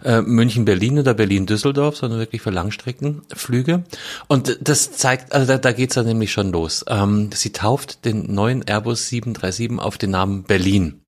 [0.04, 3.84] äh, München-Berlin oder Berlin-Düsseldorf, sondern wirklich für Langstreckenflüge.
[4.28, 6.84] Und das zeigt, also da, da geht's dann nämlich schon los.
[6.88, 11.00] Ähm, sie tauft den neuen Airbus 737 auf den Namen Berlin.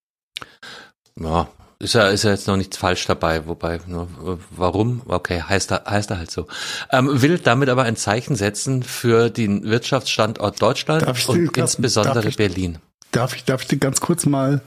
[1.19, 1.49] Ja,
[1.83, 4.07] ist ja, ist ja jetzt noch nichts falsch dabei, wobei, ne,
[4.51, 5.03] warum?
[5.09, 6.47] Okay, heißt er, heißt er halt so.
[6.93, 12.25] Ähm, will damit aber ein Zeichen setzen für den Wirtschaftsstandort Deutschland und grad, insbesondere darf
[12.27, 12.79] ich, Berlin.
[13.11, 14.63] Darf ich, darf ich dir ganz kurz mal,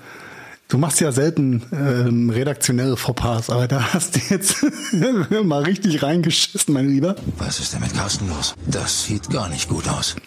[0.68, 4.66] du machst ja selten ähm, redaktionelle Fauxpas, aber da hast du jetzt
[5.46, 7.16] mal richtig reingeschissen, mein Lieber.
[7.38, 8.56] Was ist denn mit Carsten los?
[8.68, 10.18] Das sieht gar nicht gut aus.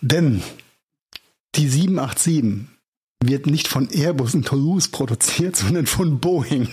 [0.00, 0.40] Denn
[1.56, 2.71] die 787
[3.28, 6.68] wird nicht von Airbus in Toulouse produziert, sondern von Boeing.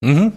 [0.00, 0.32] Mhm.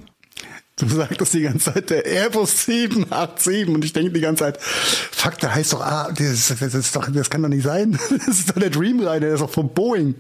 [0.78, 5.40] Du sagtest die ganze Zeit der Airbus 787 und ich denke die ganze Zeit, fuck,
[5.40, 7.98] der heißt doch, ah, das, das, ist doch, das kann doch nicht sein.
[8.26, 10.16] Das ist doch der Dreamliner, der ist doch von Boeing.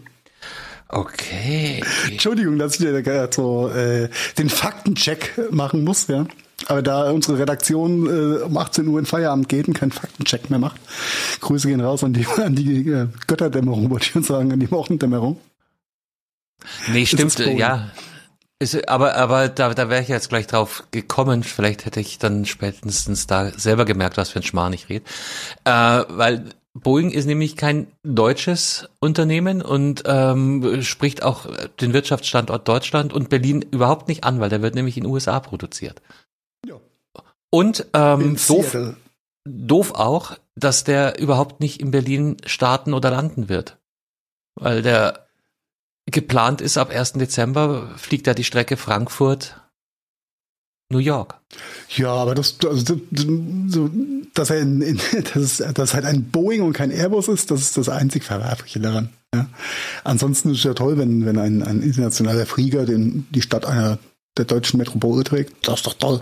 [0.87, 1.83] Okay.
[2.09, 4.07] Entschuldigung, dass ich dir so äh,
[4.37, 6.25] den Faktencheck machen muss, ja.
[6.67, 10.59] Aber da unsere Redaktion äh, um 18 Uhr in Feierabend geht und keinen Faktencheck mehr
[10.59, 10.79] macht,
[11.41, 14.71] Grüße gehen raus an die, an die äh, Götterdämmerung, wollte ich schon sagen, an die
[14.71, 15.37] Wochendämmerung.
[16.91, 17.91] Nee, stimmt, ja.
[18.57, 21.43] Ist, aber aber da, da wäre ich jetzt gleich drauf gekommen.
[21.43, 25.03] Vielleicht hätte ich dann spätestens da selber gemerkt, was für ein Schmarrn ich rede.
[25.65, 31.47] Äh, weil Boeing ist nämlich kein deutsches Unternehmen und ähm, spricht auch
[31.81, 35.39] den Wirtschaftsstandort Deutschland und Berlin überhaupt nicht an, weil der wird nämlich in den USA
[35.41, 36.01] produziert.
[37.55, 38.75] Und ähm, doof,
[39.45, 43.77] doof auch, dass der überhaupt nicht in Berlin starten oder landen wird.
[44.55, 45.25] Weil der
[46.05, 47.13] geplant ist, ab 1.
[47.13, 49.55] Dezember fliegt er die Strecke Frankfurt,
[50.91, 51.39] New York.
[51.95, 53.25] Ja, aber das, also, das,
[53.67, 53.89] so,
[54.33, 54.99] dass er in, in,
[55.33, 59.13] dass, dass halt ein Boeing und kein Airbus ist, das ist das einzig Verwerfliche daran.
[59.33, 59.47] Ja.
[60.03, 63.97] Ansonsten ist es ja toll, wenn, wenn ein, ein internationaler Flieger den, die Stadt einer
[64.37, 65.65] der deutschen Metropole trägt.
[65.65, 66.19] Das ist doch toll.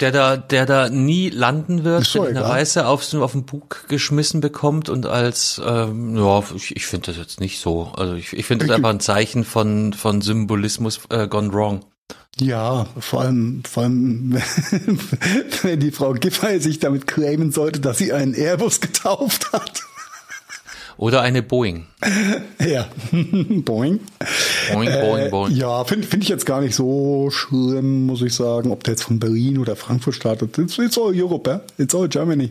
[0.00, 2.42] Der da, der da nie landen wird, Ist wenn eine.
[2.42, 7.16] Weiße auf, auf den Bug geschmissen bekommt und als, ähm, ja, ich, ich finde das
[7.16, 7.92] jetzt nicht so.
[7.96, 11.80] Also ich, ich finde das Ich- einfach ein Zeichen von, von Symbolismus äh, gone wrong.
[12.38, 14.34] Ja, vor allem, vor allem,
[15.62, 19.80] wenn die Frau Giffey sich damit claimen sollte, dass sie einen Airbus getauft hat.
[20.98, 21.86] Oder eine Boeing.
[22.58, 24.00] Ja, Boeing.
[24.72, 25.54] Boeing, Boeing, Äh, Boeing.
[25.54, 29.04] ja, finde find ich jetzt gar nicht so schlimm, muss ich sagen, ob der jetzt
[29.04, 30.56] von Berlin oder Frankfurt startet.
[30.58, 31.82] It's, it's all Europe, eh?
[31.82, 32.50] it's all Germany.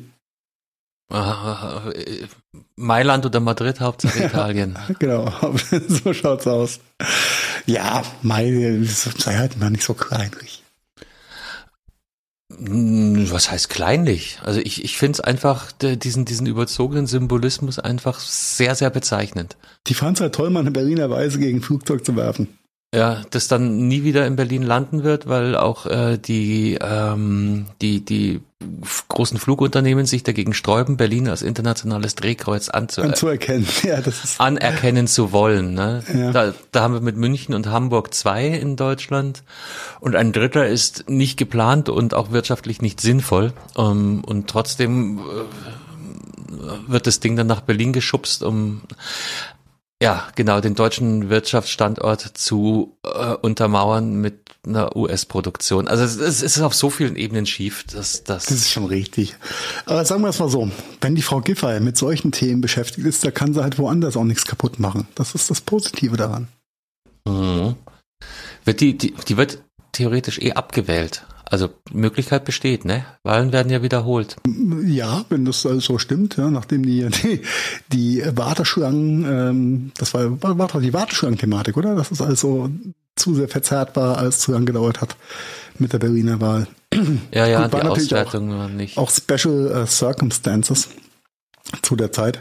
[1.11, 2.27] Äh,
[2.75, 4.77] Mailand oder Madrid, Hauptsache Italien.
[4.99, 5.31] Genau,
[5.87, 6.79] so schaut's aus.
[7.65, 10.63] Ja, meine, sei halt mal nicht so kleinlich.
[12.57, 14.39] Was heißt kleinlich?
[14.43, 19.57] Also ich, ich finde es einfach, diesen, diesen überzogenen Symbolismus einfach sehr, sehr bezeichnend.
[19.87, 22.47] Die fand's halt toll, mal eine Berliner Weise gegen Flugzeug zu werfen.
[22.95, 28.05] Ja, das dann nie wieder in Berlin landen wird, weil auch äh, die, ähm, die,
[28.05, 28.39] die
[29.09, 33.67] großen Flugunternehmen sich dagegen sträuben, Berlin als internationales Drehkreuz anzu Anzuerkennen.
[33.83, 35.73] Ja, das ist, anerkennen zu wollen.
[35.73, 36.03] Ne?
[36.13, 36.31] Ja.
[36.31, 39.43] Da, da haben wir mit München und Hamburg zwei in Deutschland
[39.99, 43.51] und ein dritter ist nicht geplant und auch wirtschaftlich nicht sinnvoll.
[43.77, 45.21] Ähm, und trotzdem äh,
[46.87, 48.83] wird das Ding dann nach Berlin geschubst, um
[50.03, 55.87] ja, genau, den deutschen Wirtschaftsstandort zu äh, untermauern mit einer US-Produktion.
[55.87, 58.47] Also es, es ist auf so vielen Ebenen schief, dass das.
[58.47, 59.37] Das ist schon richtig.
[59.85, 60.69] Aber sagen wir es mal so,
[60.99, 64.25] wenn die Frau Giffey mit solchen Themen beschäftigt ist, da kann sie halt woanders auch
[64.25, 65.07] nichts kaputt machen.
[65.15, 66.49] Das ist das Positive daran.
[67.25, 67.75] Mhm.
[68.65, 69.59] Wird die, die, die wird
[69.93, 71.25] theoretisch eh abgewählt.
[71.49, 73.05] Also Möglichkeit besteht, ne?
[73.23, 74.35] Wahlen werden ja wiederholt.
[74.83, 77.41] Ja, wenn das also so stimmt, ja, nachdem die, die,
[77.91, 81.95] die Warteschlangen, ähm, das war, war, doch die Warteschlangen-Thematik, oder?
[81.95, 82.69] Dass es also
[83.15, 85.15] zu sehr verzerrt war, als zu lang gedauert hat
[85.77, 86.67] mit der Berliner Wahl.
[87.31, 88.97] Ja, ja, Gut, war die Auswertung war nicht.
[88.97, 90.89] Auch Special äh, Circumstances
[91.81, 92.37] zu der Zeit,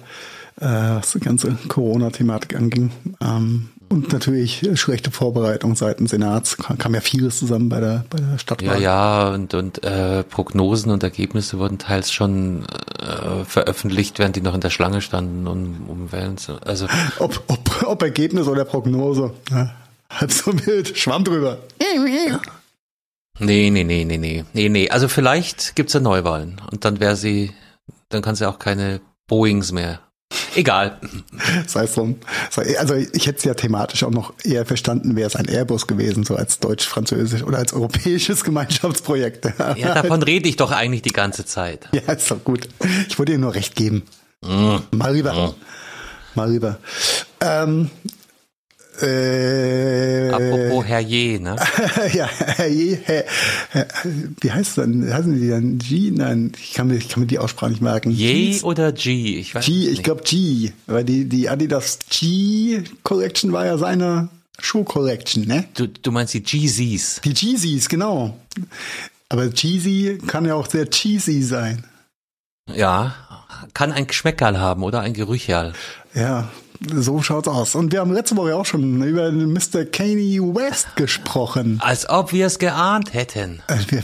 [0.60, 2.90] äh, was die ganze Corona-Thematik anging.
[3.20, 6.56] Ähm, und natürlich schlechte Vorbereitung seitens Senats.
[6.56, 8.80] Kam, kam ja vieles zusammen bei der, bei der Stadtwahl.
[8.80, 12.64] Ja, ja, und, und äh, Prognosen und Ergebnisse wurden teils schon
[13.00, 16.60] äh, veröffentlicht, während die noch in der Schlange standen, um, um wählen zu.
[16.62, 16.86] Also
[17.18, 19.32] Ob, ob, ob Ergebnis oder Prognose.
[19.50, 19.74] Ja,
[20.10, 20.96] halb so wild.
[20.96, 21.58] Schwamm drüber.
[23.38, 24.44] nee, nee, nee, nee, nee.
[24.52, 24.90] Nee, nee.
[24.90, 27.52] Also vielleicht gibt's ja Neuwahlen und dann wäre sie,
[28.08, 30.00] dann kann sie auch keine Boeings mehr.
[30.54, 30.98] Egal.
[31.66, 32.16] Sei es drum.
[32.78, 36.24] Also ich hätte es ja thematisch auch noch eher verstanden, wäre es ein Airbus gewesen,
[36.24, 39.48] so als deutsch-französisch oder als europäisches Gemeinschaftsprojekt.
[39.76, 41.88] Ja, davon rede ich doch eigentlich die ganze Zeit.
[41.92, 42.68] Ja, ist doch gut.
[43.08, 44.02] Ich wollte dir nur recht geben.
[44.42, 44.76] Mm.
[44.92, 45.32] Mal rüber.
[45.32, 45.54] Mm.
[46.34, 46.78] Mal rüber.
[47.40, 47.90] Ähm,
[49.02, 51.56] äh, Apropos Herr Je, ne?
[52.12, 53.24] ja, Herr Je, Herr,
[53.70, 53.86] Herr,
[54.40, 55.12] wie heißt es denn?
[55.12, 56.10] Heißen die dann G?
[56.10, 58.10] Nein, ich kann mir, ich kann mir die Aussprache nicht merken.
[58.10, 59.38] Je oder G?
[59.38, 60.02] Ich weiß G, es ich nicht.
[60.04, 64.28] glaube G, weil die, die Adidas G Collection war ja seine
[64.60, 65.64] Schuh Collection, ne?
[65.74, 67.20] Du, du meinst die Jeezys.
[67.24, 68.38] Die Jeezys, genau.
[69.28, 71.84] Aber Jeezy kann ja auch sehr cheesy sein.
[72.72, 73.14] Ja,
[73.74, 75.72] kann ein Geschmäckerl haben oder ein Gerüchal.
[76.14, 76.48] Ja,
[76.92, 77.74] so schaut's aus.
[77.74, 79.84] Und wir haben letzte Woche auch schon über Mr.
[79.84, 81.78] Kanye West gesprochen.
[81.82, 83.62] Als ob wir es geahnt hätten.
[83.68, 84.02] Äh, Wir,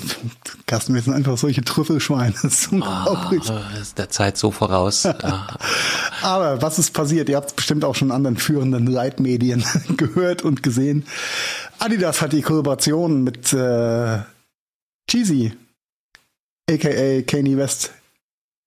[0.66, 2.34] Carsten, wir sind einfach solche Trüffelschweine.
[2.42, 3.48] Das ist unglaublich.
[3.50, 5.06] Ah, ist der Zeit so voraus.
[6.22, 7.28] Aber was ist passiert?
[7.28, 9.64] Ihr habt es bestimmt auch schon in anderen führenden Leitmedien
[9.96, 11.04] gehört und gesehen.
[11.78, 14.18] Adidas hat die Kollaboration mit äh,
[15.08, 15.52] Jeezy,
[16.70, 17.92] aka Kanye West,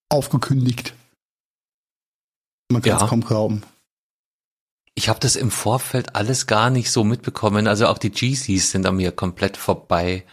[0.09, 0.93] aufgekündigt.
[2.71, 3.07] Man kann es Ja.
[3.07, 3.63] kaum glauben.
[4.95, 7.67] Ich habe das im Vorfeld alles gar nicht so mitbekommen.
[7.67, 10.23] Also auch die Jeezys sind an mir komplett vorbei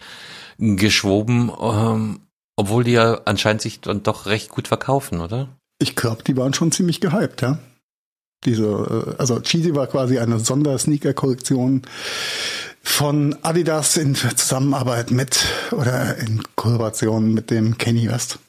[0.57, 2.19] geschwoben, ähm,
[2.55, 5.49] obwohl die ja anscheinend sich dann doch recht gut verkaufen, oder?
[5.79, 7.57] Ich glaube, die waren schon ziemlich gehypt, ja.
[8.45, 11.81] Diese, äh, also Cheesy war quasi eine Sondersneaker-Kollektion
[12.83, 18.39] von Adidas in Zusammenarbeit mit oder in Kollaboration mit dem Kenny West.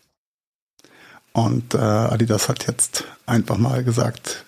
[1.32, 4.44] Und äh, Adidas hat jetzt einfach mal gesagt,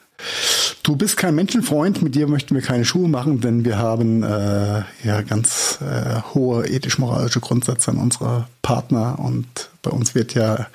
[0.83, 4.83] du bist kein Menschenfreund, mit dir möchten wir keine Schuhe machen, denn wir haben äh,
[5.05, 10.67] ja ganz äh, hohe ethisch-moralische Grundsätze an unsere Partner und bei uns wird ja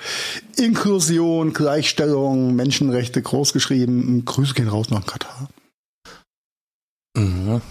[0.57, 4.23] Inklusion, Gleichstellung, Menschenrechte großgeschrieben.
[4.25, 5.49] Grüße gehen raus nach Katar.
[7.15, 7.61] Mhm.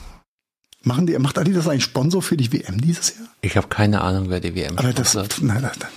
[0.83, 3.29] Machen die, macht Adidas einen Sponsor für die WM dieses Jahr?
[3.41, 5.91] Ich habe keine Ahnung, wer die WM Aber das, nein, nein, nein.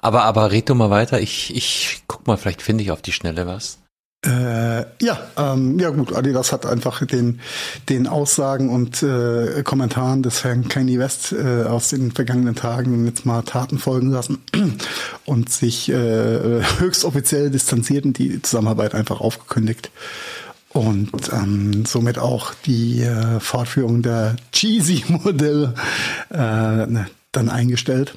[0.00, 1.20] Aber, aber red du mal weiter.
[1.20, 3.78] Ich, ich guck mal, vielleicht finde ich auf die Schnelle was.
[4.24, 7.40] Äh, ja, ähm, ja gut, Adidas hat einfach den,
[7.88, 13.26] den Aussagen und äh, Kommentaren des Herrn Kanye West äh, aus den vergangenen Tagen jetzt
[13.26, 14.38] mal Taten folgen lassen
[15.26, 19.90] und sich äh, höchst offiziell distanziert und die Zusammenarbeit einfach aufgekündigt.
[20.70, 25.74] Und ähm, somit auch die äh, Fortführung der Cheesy-Modelle
[26.32, 28.16] äh, ne, dann eingestellt.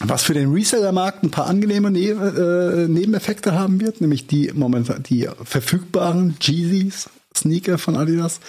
[0.00, 5.02] Was für den Reseller-Markt ein paar angenehme ne äh, Nebeneffekte haben wird, nämlich die momentan
[5.04, 8.40] die verfügbaren Jeezys Sneaker von Adidas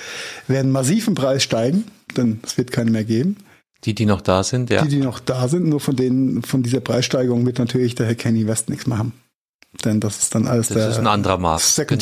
[0.47, 1.85] werden massiv im Preis steigen,
[2.17, 3.37] denn es wird keine mehr geben.
[3.83, 4.83] Die, die noch da sind, ja.
[4.83, 8.15] Die, die noch da sind, nur von denen von dieser Preissteigerung wird natürlich der Herr
[8.15, 9.13] Kenny West nichts machen.
[9.83, 11.97] Denn das ist dann alles Das der ist ein anderer Markt, genau.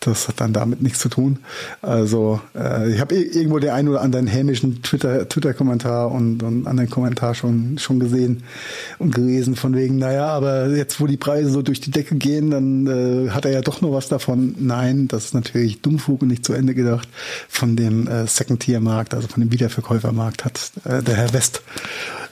[0.00, 1.38] Das hat dann damit nichts zu tun.
[1.82, 6.90] Also äh, ich habe irgendwo den einen oder anderen hämischen Twitter- Twitter-Kommentar und, und anderen
[6.90, 8.44] Kommentar schon, schon gesehen
[8.98, 12.50] und gelesen von wegen, naja, aber jetzt, wo die Preise so durch die Decke gehen,
[12.50, 14.54] dann äh, hat er ja doch noch was davon.
[14.58, 17.08] Nein, das ist natürlich Dummfug und nicht zu Ende gedacht.
[17.48, 21.62] Von dem äh, Second-Tier-Markt, also von dem Wiederverkäufermarkt hat äh, der Herr West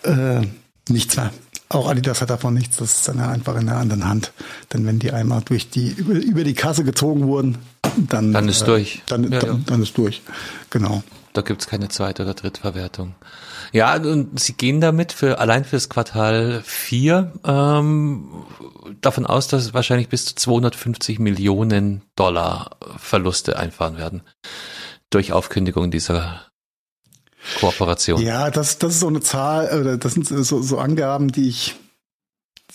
[0.05, 0.43] äh,
[0.89, 1.33] nichts mehr.
[1.69, 4.33] Auch Adidas hat davon nichts, das ist dann einfach in der anderen Hand.
[4.73, 7.59] Denn wenn die einmal durch die, über, über die Kasse gezogen wurden,
[7.97, 9.03] dann, Dann ist äh, durch.
[9.07, 9.61] Dann, Ja, dann, ja.
[9.67, 10.23] dann ist durch.
[10.71, 11.03] Genau.
[11.33, 13.15] da gibt's keine zweite oder Drittverwertung.
[13.73, 18.29] Ja, und sie gehen damit für allein fürs Quartal 4 ähm,
[19.01, 24.23] davon aus, dass es wahrscheinlich bis zu 250 Millionen Dollar Verluste einfahren werden
[25.11, 26.41] durch Aufkündigung dieser
[27.61, 28.21] Kooperation.
[28.21, 31.77] Ja, das, das ist so eine Zahl, oder das sind so, so Angaben, die ich,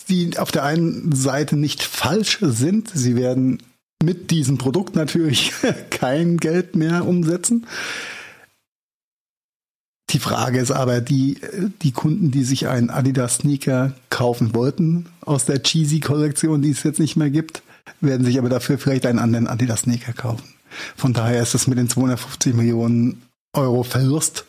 [0.08, 2.90] die auf der einen Seite nicht falsch sind.
[2.92, 3.62] Sie werden
[4.02, 5.52] mit diesem Produkt natürlich
[5.90, 7.66] kein Geld mehr umsetzen.
[10.10, 11.38] Die Frage ist aber, die,
[11.82, 16.82] die Kunden, die sich einen Adidas Sneaker kaufen wollten aus der Cheesy Kollektion, die es
[16.82, 17.62] jetzt nicht mehr gibt,
[18.00, 20.42] werden sich aber dafür vielleicht einen anderen Adidas Sneaker kaufen.
[20.96, 23.22] Von daher ist es mit den 250 Millionen
[23.54, 24.44] Euro Verlust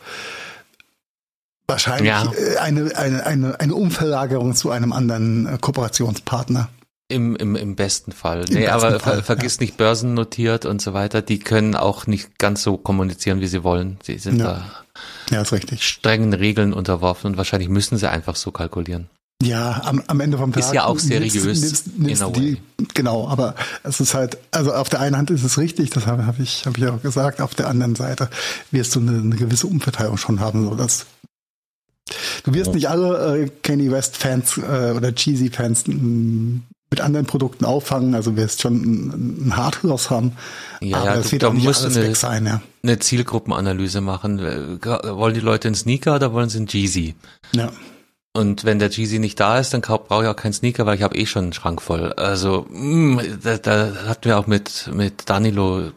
[1.67, 2.31] wahrscheinlich Ja.
[2.33, 6.69] äh, eine, eine, eine, eine Umverlagerung zu einem anderen äh, Kooperationspartner.
[7.07, 8.45] Im, im, Im besten Fall.
[8.47, 11.21] Im nee, besten aber Fall, ver vergiss nicht börsennotiert und so weiter.
[11.21, 13.97] Die können auch nicht ganz so kommunizieren, wie sie wollen.
[14.03, 14.45] Sie sind Ja.
[15.29, 15.83] da Ja, ist richtig.
[15.85, 19.09] strengen Regeln unterworfen und wahrscheinlich müssen sie einfach so kalkulieren.
[19.41, 20.59] Ja, am, am Ende vom Tag.
[20.63, 22.57] Ist ja auch nimmst- seriös Nimmst, nimmst a die,
[22.93, 26.25] genau, aber es ist halt, also auf der einen Hand ist es richtig, das habe
[26.27, 28.29] hab ich, habe ich auch gesagt, auf der anderen Seite
[28.71, 31.05] wirst du eine, eine gewisse Umverteilung schon haben, so dass
[32.43, 32.73] du wirst Ja.
[32.73, 38.15] nicht alle äh, Kanye West Fans äh, oder Cheesy Fans m, mit anderen Produkten auffangen,
[38.15, 40.33] also wirst schon ein, ein Hard Loss haben,
[40.81, 42.61] Ja, aber es wird da auch nicht musst du alles eine, weg sein, ja.
[42.83, 44.39] eine Zielgruppenanalyse machen.
[44.39, 44.85] Äh,
[45.15, 47.15] Wollen die Leute einen Sneaker oder wollen sie einen Jeezy?
[47.55, 47.71] ja.
[48.33, 51.03] Und wenn der Jeezy nicht da ist, dann brauche ich auch keinen Sneaker, weil ich
[51.03, 52.13] habe eh schon einen Schrank voll.
[52.13, 55.91] Also mh, da, da hatten wir auch mit mit Danilo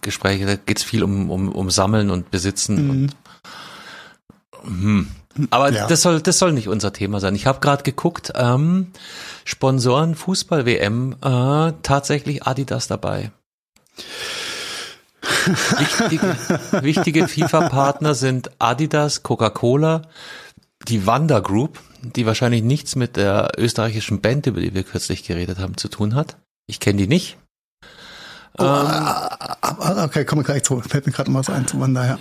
[0.00, 0.46] Gespräche.
[0.46, 2.90] Da geht's viel um um um Sammeln und Besitzen.
[2.90, 3.16] Und,
[4.64, 5.08] hm.
[5.50, 5.86] Aber Ja.
[5.88, 7.34] das soll das soll nicht unser Thema sein.
[7.34, 8.32] Ich habe gerade geguckt.
[8.36, 8.92] Ähm,
[9.44, 13.32] Sponsoren Fußball WM äh, tatsächlich Adidas dabei.
[15.46, 16.36] Wichtige,
[16.82, 20.02] wichtige FIFA-Partner sind Adidas, Coca-Cola,
[20.88, 25.58] die Wanda Group, die wahrscheinlich nichts mit der österreichischen Band, über die wir kürzlich geredet
[25.58, 26.36] haben, zu tun hat.
[26.66, 27.36] Ich kenne die nicht.
[28.58, 30.80] Oh, Ähm, ah, ah, ah, okay, komme gleich zu.
[30.80, 32.18] Fällt mir gerade noch was ein, von daher.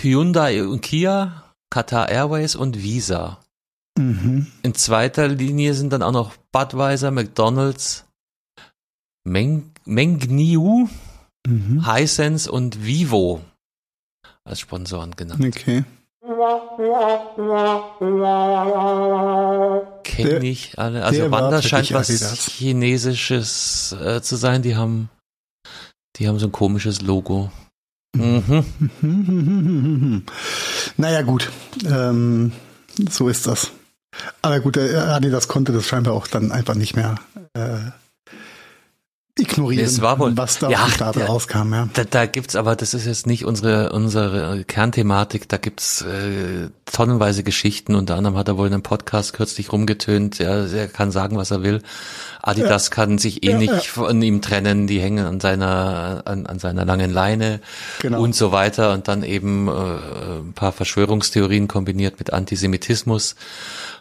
[0.00, 3.40] Hyundai und Kia, Qatar Airways und Visa.
[3.98, 4.46] Mhm.
[4.62, 8.04] In zweiter Linie sind dann auch noch Budweiser, McDonald's,
[9.24, 10.88] Meng, Mengniu,
[11.46, 11.84] Mhm.
[11.86, 13.42] Hisense und Vivo
[14.44, 15.44] als Sponsoren genannt.
[15.44, 15.84] Okay.
[20.04, 21.04] Kenne ich alle.
[21.04, 22.50] Also Wanda scheint was Adidas.
[22.50, 24.62] Chinesisches äh, zu sein.
[24.62, 25.10] Die haben,
[26.16, 27.50] die haben so ein komisches Logo.
[28.16, 28.64] Mhm.
[30.96, 31.50] naja, gut.
[31.84, 32.52] Ähm,
[33.10, 33.72] so ist das.
[34.40, 37.16] Aber gut, der Adidas konnte das scheinbar auch dann einfach nicht mehr
[37.54, 37.90] äh,
[39.38, 41.72] ignorieren, Es war wohl- was da Ja, auf Stapel rauskam.
[41.74, 41.88] Ja.
[41.92, 45.48] Da, da gibt's aber, das ist jetzt nicht unsere unsere Kernthematik.
[45.48, 47.94] Da gibt's äh, tonnenweise Geschichten.
[47.96, 50.38] Unter anderem hat er wohl in einem Podcast kürzlich rumgetönt.
[50.38, 51.82] Er, er kann sagen, was er will.
[52.42, 53.80] Adidas kann sich eh Ja, nicht ja.
[53.80, 54.86] von ihm trennen.
[54.86, 57.60] Die hängen an seiner an, an seiner langen Leine
[58.00, 58.22] Genau.
[58.22, 58.92] und so weiter.
[58.92, 59.70] Und dann eben äh,
[60.42, 63.34] ein paar Verschwörungstheorien kombiniert mit Antisemitismus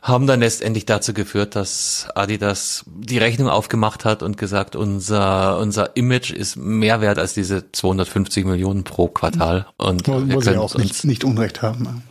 [0.04, 5.96] haben dann letztendlich dazu geführt, dass Adidas die Rechnung aufgemacht hat und gesagt, unser, unser
[5.96, 9.66] Image ist mehr wert als diese 250 Millionen pro Quartal.
[9.78, 12.04] Und wo wir sie können auch uns, nicht, nicht Unrecht haben.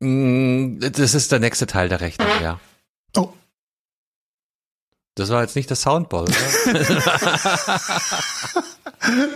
[0.00, 2.58] Mm, das ist der nächste Teil der Rechnung, ja.
[3.16, 3.32] Oh.
[5.14, 6.34] Das war jetzt nicht das Soundball, oder?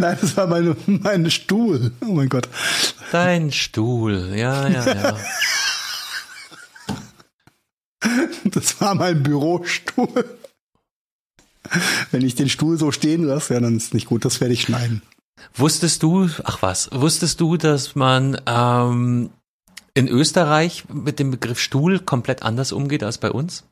[0.01, 1.92] Nein, das war meine, mein Stuhl.
[2.01, 2.49] Oh mein Gott.
[3.12, 5.16] Dein Stuhl, ja, ja, ja.
[8.45, 10.39] Das war mein Bürostuhl.
[12.11, 14.25] Wenn ich den Stuhl so stehen lasse, ja, dann ist nicht gut.
[14.25, 15.03] Das werde ich schneiden.
[15.55, 19.31] Wusstest du, ach was, wusstest du, dass man ähm,
[19.95, 23.65] in Österreich mit dem Begriff Stuhl komplett anders umgeht als bei uns?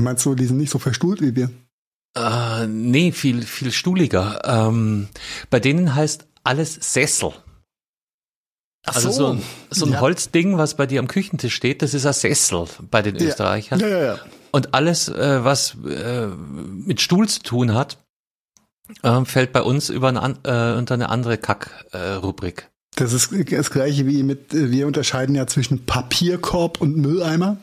[0.00, 1.50] Meinst du, die sind nicht so verstuhlt wie wir?
[2.16, 4.40] Äh, nee, viel, viel stuhliger.
[4.44, 5.08] Ähm,
[5.50, 7.32] bei denen heißt alles Sessel.
[8.86, 10.00] Also so, ein, so ein Ja.
[10.00, 13.26] Holzding, was bei dir am Küchentisch steht, das ist ein Sessel bei den Ja.
[13.26, 13.80] Österreichern.
[13.80, 14.18] Ja, ja, ja.
[14.52, 17.98] Und alles, äh, was äh, mit Stuhl zu tun hat,
[19.02, 22.70] äh, fällt bei uns über eine, äh, unter eine andere Kack-Rubrik.
[22.94, 27.58] Das ist das gleiche wie mit, wir unterscheiden ja zwischen Papierkorb und Mülleimer.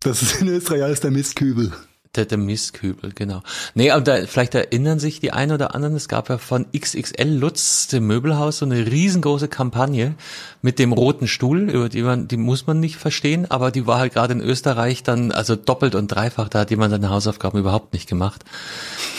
[0.00, 1.72] Das ist in Österreich alles der Mistkübel.
[2.14, 3.40] Der, der Mistkübel, genau.
[3.74, 7.26] Nee, aber da, vielleicht erinnern sich die einen oder anderen, es gab ja von XXL
[7.26, 10.14] Lutz, dem Möbelhaus, so eine riesengroße Kampagne
[10.60, 13.98] mit dem roten Stuhl, über die man, die muss man nicht verstehen, aber die war
[13.98, 17.94] halt gerade in Österreich dann, also doppelt und dreifach, da hat jemand seine Hausaufgaben überhaupt
[17.94, 18.44] nicht gemacht.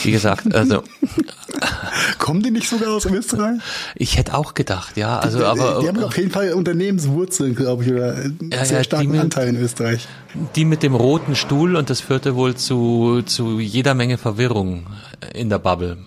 [0.04, 0.84] Wie gesagt, also.
[2.20, 3.60] Kommen die nicht sogar aus Österreich?
[3.96, 5.80] Ich hätte auch gedacht, ja, also aber.
[5.82, 9.12] Die haben auf jeden Fall Unternehmenswurzeln, glaube ich, oder einen Ja, sehr ja, starken die
[9.14, 10.08] mit- Anteil in Österreich.
[10.56, 12.83] Die mit dem roten Stuhl und das führte wohl zu,
[13.26, 14.88] zu jeder Menge Verwirrung
[15.34, 15.98] in der Bubble.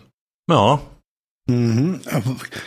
[0.49, 0.81] Ja.
[1.49, 2.01] Mhm.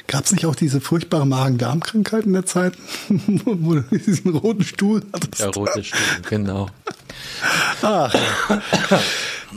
[0.07, 2.74] Gab es nicht auch diese furchtbare Magen-Darm-Krankheit in der Zeit,
[3.10, 5.41] wo du diesen roten Stuhl hattest?
[5.41, 5.99] Der rote Stuhl,
[6.30, 6.70] genau.
[7.82, 8.14] Ach.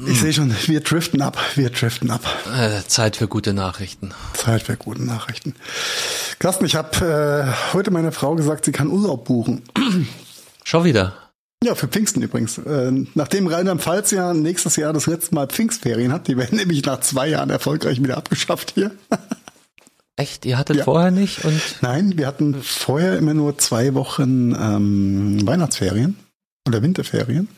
[0.06, 2.24] Ich sehe schon, wir driften ab, wir driften ab.
[2.56, 4.12] Äh, Zeit für gute Nachrichten.
[4.32, 5.54] Zeit für gute Nachrichten.
[6.38, 9.62] Carsten, ich habe äh, heute meiner Frau gesagt, sie kann Urlaub buchen.
[10.64, 11.14] Schon wieder.
[11.62, 12.58] Ja, für Pfingsten übrigens.
[12.58, 17.00] Äh, nachdem Rheinland-Pfalz ja nächstes Jahr das letzte Mal Pfingstferien hat, die werden nämlich nach
[17.00, 18.90] zwei Jahren erfolgreich wieder abgeschafft hier.
[20.16, 20.44] Echt?
[20.44, 20.84] Ihr hattet Ja.
[20.84, 26.16] vorher nicht und Nein, wir hatten vorher immer nur zwei Wochen ähm, Weihnachtsferien
[26.68, 27.48] oder Winterferien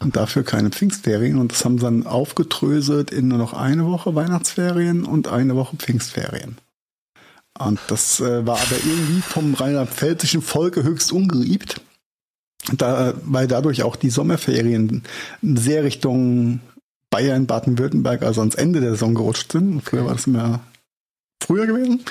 [0.00, 1.38] und dafür keine Pfingstferien.
[1.38, 5.76] Und das haben sie dann aufgedröselt in nur noch eine Woche Weihnachtsferien und eine Woche
[5.76, 6.56] Pfingstferien.
[7.58, 11.80] Und das äh, war aber irgendwie vom rheinland-pfälzischen Volke höchst ungeliebt,
[12.76, 15.02] da, weil dadurch auch die Sommerferien
[15.42, 16.60] sehr Richtung
[17.10, 19.82] Bayern, Baden-Württemberg, also ans Ende der Saison gerutscht sind.
[19.82, 20.60] Früher war das immer
[21.42, 22.02] früher gewesen.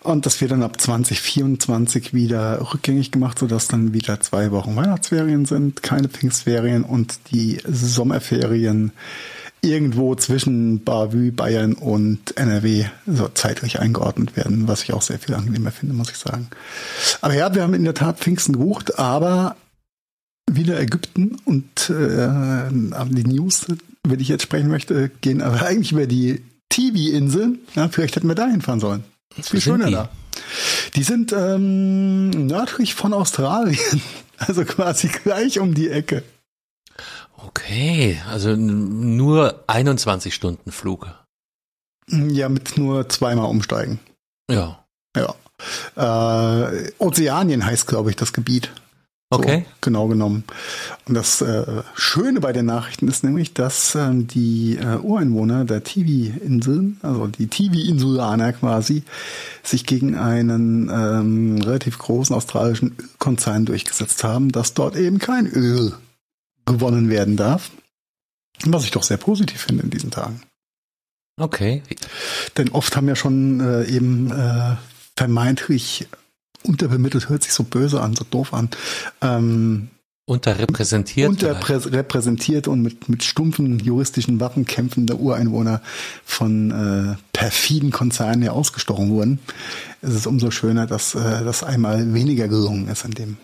[0.00, 5.46] Und das wird dann ab 2024 wieder rückgängig gemacht, sodass dann wieder zwei Wochen Weihnachtsferien
[5.46, 8.92] sind, keine Pfingstferien und die Sommerferien
[9.62, 15.34] irgendwo zwischen Bavü, Bayern und NRW so zeitlich eingeordnet werden, was ich auch sehr viel
[15.34, 16.48] angenehmer finde, muss ich sagen.
[17.20, 19.56] Aber ja, wir haben in der Tat Pfingsten gebucht, aber
[20.50, 23.66] wieder Ägypten und äh, die News,
[24.04, 27.58] über die ich jetzt sprechen möchte, gehen aber eigentlich über die TV-Inseln.
[27.74, 29.04] Ja, vielleicht hätten wir da hinfahren sollen.
[29.30, 29.92] Das ist viel schöner die?
[29.92, 30.08] da.
[30.94, 33.78] Die sind ähm, nördlich von Australien.
[34.38, 36.22] Also quasi gleich um die Ecke.
[37.38, 41.08] okay, also nur 21 Stunden Flug.
[42.10, 43.98] Ja, mit nur zweimal umsteigen.
[44.50, 44.84] Ja.
[45.16, 45.34] Ja.
[45.96, 48.70] Äh, Ozeanien heißt, glaube ich, das Gebiet.
[49.32, 49.66] So, Okay.
[49.80, 50.44] genau genommen.
[51.06, 55.82] Und das äh, Schöne bei den Nachrichten ist nämlich, dass ähm, die äh, Ureinwohner der
[55.82, 59.02] Tiwi-Inseln, also die Tiwi-Insulaner quasi,
[59.64, 65.92] sich gegen einen ähm, relativ großen australischen Ölkonzern durchgesetzt haben, dass dort eben kein Öl
[66.64, 67.72] gewonnen werden darf.
[68.64, 70.40] Was ich doch sehr positiv finde in diesen Tagen.
[71.38, 71.82] Okay.
[72.56, 74.76] Denn oft haben ja schon äh, eben äh,
[75.16, 76.06] vermeintlich
[76.66, 78.70] unterbemittelt, hört sich so böse an, so doof an,
[79.22, 79.88] ähm,
[80.28, 81.28] Unterrepräsentiert.
[81.28, 85.80] unterrepräsentiert und mit, mit stumpfen juristischen Waffen kämpfende Ureinwohner
[86.24, 89.38] von äh, perfiden Konzernen ja ausgestochen wurden.
[90.02, 93.36] Es ist umso schöner, dass äh, das einmal weniger gelungen ist an dem,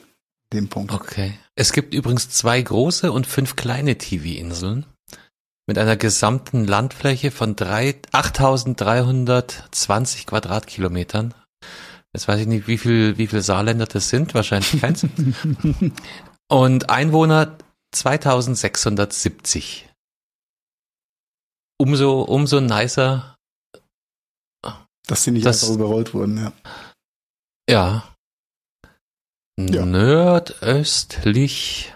[0.53, 0.93] dem Punkt.
[0.93, 1.35] Okay.
[1.55, 4.85] Es gibt übrigens zwei große und fünf kleine TV-Inseln
[5.69, 11.33] mit einer gesamten Landfläche von drei- 8320 Quadratkilometern.
[12.15, 15.05] Jetzt weiß ich nicht, wie viel, wie viel Saarländer das sind, wahrscheinlich keins.
[16.51, 17.57] und Einwohner
[17.95, 19.89] 2670.
[21.79, 23.37] Umso, umso nicer,
[25.07, 26.53] Dass sie nicht Das- einfach überrollt wurden, ja.
[27.69, 28.09] ja.
[29.59, 29.85] Ja.
[29.87, 31.93] Nordöstlich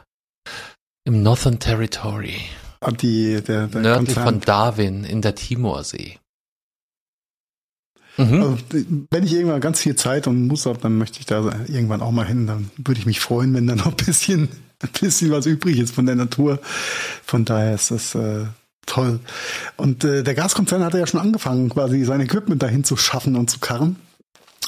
[1.04, 2.40] im Northern Territory.
[2.80, 6.18] Und die, der, der Nördlich Konzern, von Darwin in der Timorsee.
[8.16, 8.42] Mhm.
[8.42, 8.58] Also,
[9.10, 12.12] wenn ich irgendwann ganz viel Zeit und Muße habe, dann möchte ich da irgendwann auch
[12.12, 12.46] mal hin.
[12.46, 14.48] Dann würde ich mich freuen, wenn da noch ein bisschen,
[14.82, 16.60] ein bisschen was übrig ist von der Natur.
[17.24, 18.46] Von daher ist das äh,
[18.86, 19.20] toll.
[19.76, 23.50] Und äh, der Gaskonzern hat ja schon angefangen, quasi sein Equipment dahin zu schaffen und
[23.50, 23.96] zu karren.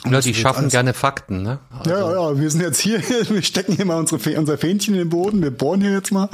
[0.04, 1.58] Ja, die schaffen gerne Fakten, ne?
[1.70, 4.94] Also, Ja, ja, ja, wir sind jetzt hier, wir stecken hier mal unsere, unser Fähnchen
[4.94, 6.28] in den Boden, wir bohren hier jetzt mal.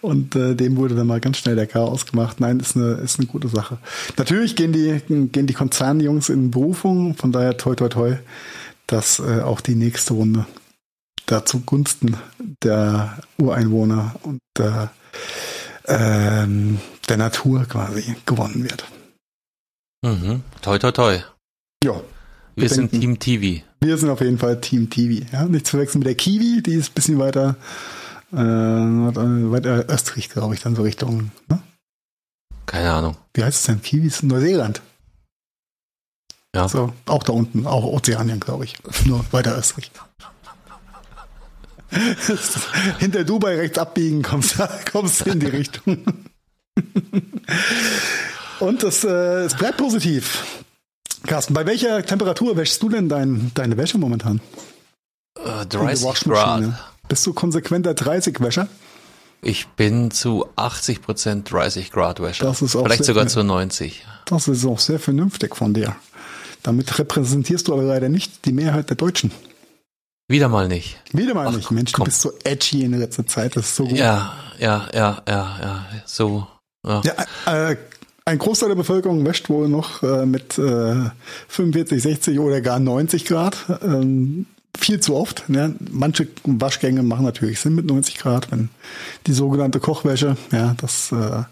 [0.00, 2.40] Und äh, dem wurde dann mal ganz schnell der Chaos gemacht.
[2.40, 3.78] Nein, ist eine, ist eine gute Sache.
[4.16, 8.16] Natürlich gehen die, gehen die Konzernjungs in Berufung, von daher toi toi toi,
[8.86, 10.46] dass äh, auch die nächste Runde
[11.26, 12.16] da zugunsten
[12.62, 14.90] der Ureinwohner und der,
[15.86, 18.84] ähm, der Natur quasi gewonnen wird.
[20.02, 20.42] Mhm.
[20.60, 21.18] Toi, toi, toi.
[21.82, 22.00] Ja,
[22.56, 23.64] Wir sind Team TV.
[23.80, 25.26] Wir sind auf jeden Fall Team Tivi.
[25.32, 25.44] Ja?
[25.44, 27.56] Nicht zu verwechseln mit der Kiwi, die ist ein bisschen weiter,
[28.32, 31.30] äh, weiter östlich, glaube ich, dann so Richtung.
[31.48, 31.60] Ne?
[32.66, 33.16] Keine Ahnung.
[33.34, 33.82] Wie heißt es denn?
[33.82, 34.80] Kiwi ist Neuseeland.
[36.54, 36.68] Ja.
[36.68, 38.76] So, auch da unten, auch Ozeanien, glaube ich.
[39.04, 39.90] Nur weiter östlich.
[42.98, 44.56] Hinter Dubai rechts abbiegen, kommst,
[44.92, 46.04] kommst in die Richtung.
[48.60, 50.63] Und es, äh, es bleibt positiv.
[51.26, 54.40] Carsten, bei welcher Temperatur wäschst du denn dein, deine Wäsche momentan?
[55.38, 56.68] Äh, In der 30 Waschmaschine.
[56.68, 57.08] Grad.
[57.08, 58.68] Bist du konsequenter 30-Wäscher?
[59.42, 62.44] Ich bin zu 80 Prozent 30 Grad Wäsche.
[62.44, 64.06] Das ist auch Vielleicht sogar zu 90.
[64.24, 65.94] Das ist auch sehr vernünftig von dir.
[66.62, 69.30] Damit repräsentierst du aber leider nicht die Mehrheit der Deutschen.
[70.28, 70.98] Wieder mal nicht.
[71.12, 71.70] Wieder mal Ach, nicht.
[71.70, 72.04] Mensch, du komm.
[72.06, 73.54] bist so edgy in letzter Zeit.
[73.56, 73.98] Das ist so gut.
[73.98, 75.86] Ja, ja, ja, ja, ja.
[76.06, 76.46] So.
[76.86, 77.02] Ja.
[77.44, 77.76] Ja, äh,
[78.24, 81.10] ein Großteil der Bevölkerung wäscht wohl noch äh, mit äh,
[81.48, 83.66] 45, 60 oder gar 90 Grad.
[83.82, 84.46] Ähm,
[84.76, 85.48] viel zu oft.
[85.48, 85.76] Ne?
[85.90, 88.70] Manche Waschgänge machen natürlich Sinn mit 90 Grad, wenn
[89.26, 91.42] die sogenannte Kochwäsche, ja, das, äh,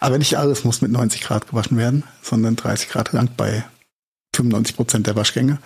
[0.00, 3.64] aber nicht alles muss mit 90 Grad gewaschen werden, sondern 30 Grad langt bei
[4.34, 5.58] 95 Prozent der Waschgänge.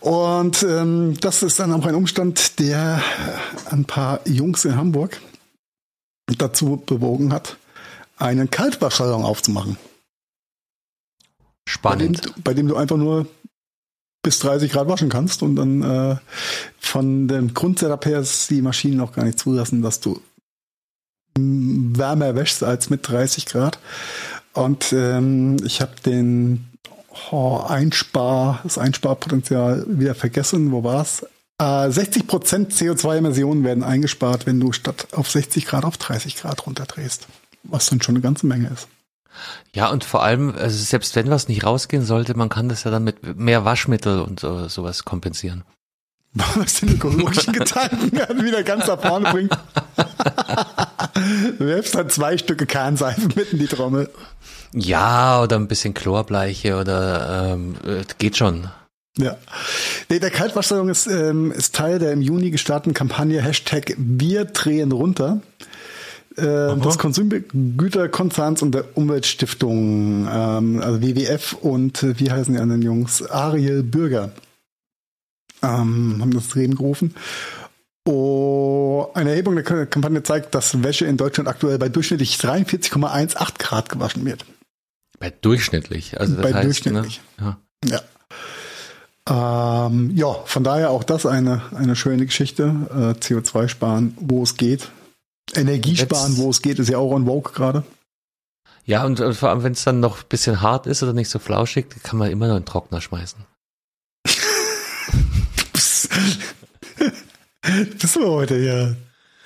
[0.00, 3.02] Und ähm, das ist dann auch ein Umstand, der
[3.70, 5.20] ein paar Jungs in Hamburg
[6.38, 7.56] dazu bewogen hat,
[8.22, 9.76] einen Kaltwaschsalon aufzumachen.
[11.82, 12.44] Bei dem, Spannend.
[12.44, 13.26] bei dem du einfach nur
[14.22, 16.16] bis 30 Grad waschen kannst und dann äh,
[16.78, 20.20] von dem Grundsetup her ist die Maschinen auch gar nicht zulassen, dass du
[21.36, 23.78] wärmer wäschst als mit 30 Grad.
[24.52, 26.68] Und ähm, ich habe den
[27.30, 30.72] oh, Einspar, das Einsparpotenzial wieder vergessen.
[30.72, 31.26] Wo war's?
[31.58, 36.66] Äh, 60 Prozent CO2-Emissionen werden eingespart, wenn du statt auf 60 Grad auf 30 Grad
[36.66, 37.26] runterdrehst.
[37.64, 38.88] Was dann schon eine ganze Menge ist.
[39.74, 42.90] Ja, und vor allem, also selbst wenn was nicht rausgehen sollte, man kann das ja
[42.90, 45.64] dann mit mehr Waschmittel und so, sowas kompensieren.
[46.54, 49.52] was den ökologischen Gedanken wieder ganz nach vorne bringt.
[51.58, 54.10] du werfst dann zwei Stücke Kernseife mitten in die Trommel.
[54.74, 58.70] Ja, oder ein bisschen Chlorbleiche oder ähm, äh, geht schon.
[59.18, 59.36] Ja.
[60.08, 64.92] Nee, der Kaltwaschsalon ist, ähm, ist Teil der im Juni gestarteten Kampagne Hashtag Wir drehen
[64.92, 65.42] runter.
[66.36, 72.82] Äh, des Konsumgüterkonzerns und der Umweltstiftung, ähm, also WWF und äh, wie heißen die anderen
[72.82, 73.22] Jungs?
[73.28, 74.32] Ariel Bürger
[75.62, 77.14] ähm, haben das Leben gerufen.
[78.04, 83.88] Oh, eine Erhebung der Kampagne zeigt, dass Wäsche in Deutschland aktuell bei durchschnittlich 43,18 Grad
[83.90, 84.44] gewaschen wird.
[85.20, 86.18] Bei durchschnittlich.
[86.18, 87.20] Also das Bei heißt, durchschnittlich.
[87.38, 88.00] Ne, ja.
[89.28, 89.86] Ja.
[89.86, 92.74] Ähm, ja, von daher auch das eine, eine schöne Geschichte.
[92.90, 94.88] Äh, CO2 sparen, wo es geht.
[95.54, 97.84] Energie sparen, wo es geht, ist ja auch on vogue gerade.
[98.84, 101.28] Ja, und, und vor allem, wenn es dann noch ein bisschen hart ist oder nicht
[101.28, 103.44] so flauschig, kann man immer noch in den Trockner schmeißen.
[108.00, 108.96] Bist du heute hier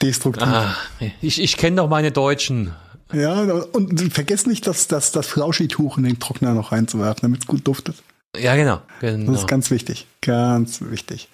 [0.01, 0.47] destruktiv.
[0.47, 0.75] Ah,
[1.21, 2.73] ich, ich kenne doch meine Deutschen.
[3.13, 7.47] Ja, und vergiss nicht, dass, dass das Flauschituch in den Trockner noch reinzuwerfen, damit es
[7.47, 8.03] gut duftet.
[8.37, 8.81] Ja, genau.
[9.01, 9.33] genau.
[9.33, 10.07] Das ist ganz wichtig.
[10.23, 11.29] Ganz wichtig.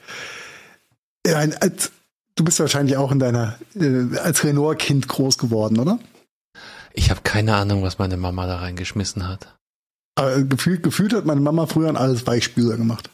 [1.26, 1.92] Ja, ein- als,
[2.34, 5.98] du bist wahrscheinlich auch in deiner, äh, als Renoir-Kind groß geworden, oder?
[6.94, 9.56] ich habe keine Ahnung, was meine Mama da reingeschmissen hat.
[10.14, 13.10] Aber gefühlt, gefühlt hat meine Mama früher an alles Weichspüler gemacht.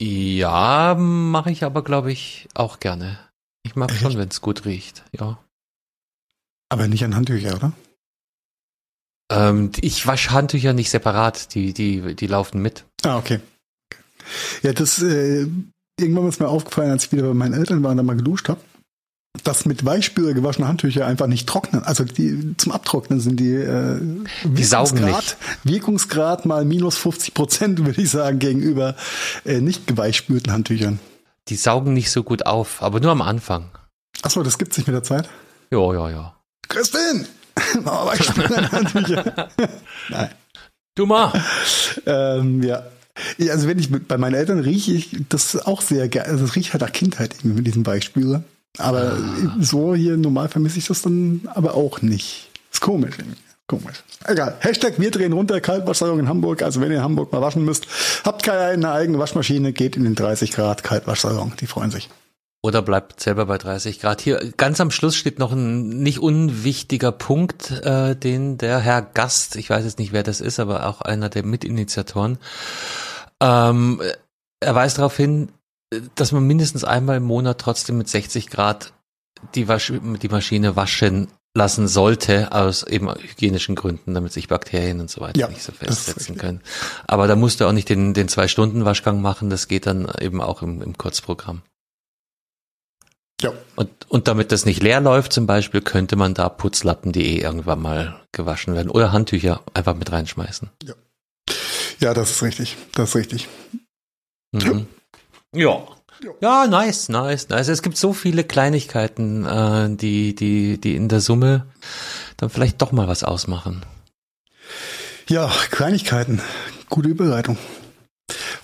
[0.00, 3.18] Ja, mache ich aber, glaube ich, auch gerne.
[3.62, 4.00] Ich mag Echt?
[4.00, 5.04] schon, wenn es gut riecht.
[5.12, 5.38] Ja.
[6.68, 7.72] Aber nicht an Handtücher, oder?
[9.30, 12.84] Ähm, ich wasche Handtücher nicht separat, die, die, die laufen mit.
[13.04, 13.40] Ah, okay.
[14.62, 15.46] Ja, das, äh,
[15.98, 18.48] irgendwann ist mir aufgefallen, als ich wieder bei meinen Eltern war und da mal geduscht
[18.48, 18.60] habe,
[19.44, 21.82] dass mit Weichspüler gewaschene Handtücher einfach nicht trocknen.
[21.84, 23.98] Also die zum Abtrocknen sind die, äh,
[24.44, 28.96] Die saugen Wirkungsgrad- Wirkungsgrad mal minus 50 Prozent, würde ich sagen, gegenüber
[29.44, 30.98] äh, nicht geweichspülten Handtüchern.
[31.48, 33.70] Die saugen nicht so gut auf, aber nur am Anfang.
[34.22, 35.28] Achso, das gibt sich mit der Zeit.
[35.70, 36.36] Ja, ja, ja.
[36.68, 37.26] Christin!
[37.84, 39.48] Mach mal Weichspüler Handtücher.
[40.08, 40.30] Nein.
[40.94, 41.32] Du mal.
[42.06, 42.82] Ähm, ja.
[43.50, 46.28] Also wenn ich mit, bei meinen Eltern rieche ich das auch sehr gerne.
[46.28, 48.44] Also es riecht halt nach Kindheit irgendwie mit diesem Weichspüler.
[48.78, 49.56] Aber Ah.
[49.60, 52.50] so hier normal vermisse ich das dann aber auch nicht.
[52.72, 53.38] Ist komisch irgendwie.
[53.68, 54.04] Komisch.
[54.26, 54.54] Egal.
[54.60, 56.62] Hashtag wir drehen runter, Kaltwaschsalon in Hamburg.
[56.62, 57.86] Also wenn ihr in Hamburg mal waschen müsst,
[58.24, 61.54] habt keine eigene Waschmaschine, geht in den 30 Grad Kaltwaschsalon.
[61.60, 62.08] Die freuen sich.
[62.66, 64.20] Oder bleibt selber bei 30 Grad.
[64.20, 69.54] Hier ganz am Schluss steht noch ein nicht unwichtiger Punkt, äh, den der Herr Gast,
[69.54, 72.38] ich weiß jetzt nicht, wer das ist, aber auch einer der Mitinitiatoren,
[73.40, 74.02] ähm,
[74.58, 75.50] er weist darauf hin,
[76.16, 78.92] dass man mindestens einmal im Monat trotzdem mit 60 Grad
[79.54, 85.08] die, Wasch die Maschine waschen lassen sollte, aus eben hygienischen Gründen, damit sich Bakterien und
[85.08, 86.62] so weiter Ja, nicht so festsetzen können.
[87.06, 90.62] Aber da musst du auch nicht den, den Zwei-Stunden-Waschgang machen, das geht dann eben auch
[90.62, 91.62] im, im Kurzprogramm.
[93.42, 93.52] Ja.
[93.74, 97.42] Und, und damit das nicht leer läuft zum Beispiel, könnte man da Putzlappen, die eh
[97.42, 100.70] irgendwann mal gewaschen werden oder Handtücher einfach mit reinschmeißen.
[102.00, 102.76] Ja, das ist richtig.
[102.92, 103.48] Das ist richtig.
[104.52, 104.86] Mhm.
[105.54, 105.86] Ja.
[106.40, 107.68] Ja, nice, nice, nice.
[107.68, 111.66] Es gibt so viele Kleinigkeiten, äh, die, die, die in der Summe
[112.38, 113.84] dann vielleicht doch mal was ausmachen.
[115.28, 116.40] Ja, Kleinigkeiten.
[116.88, 117.58] Gute Überleitung.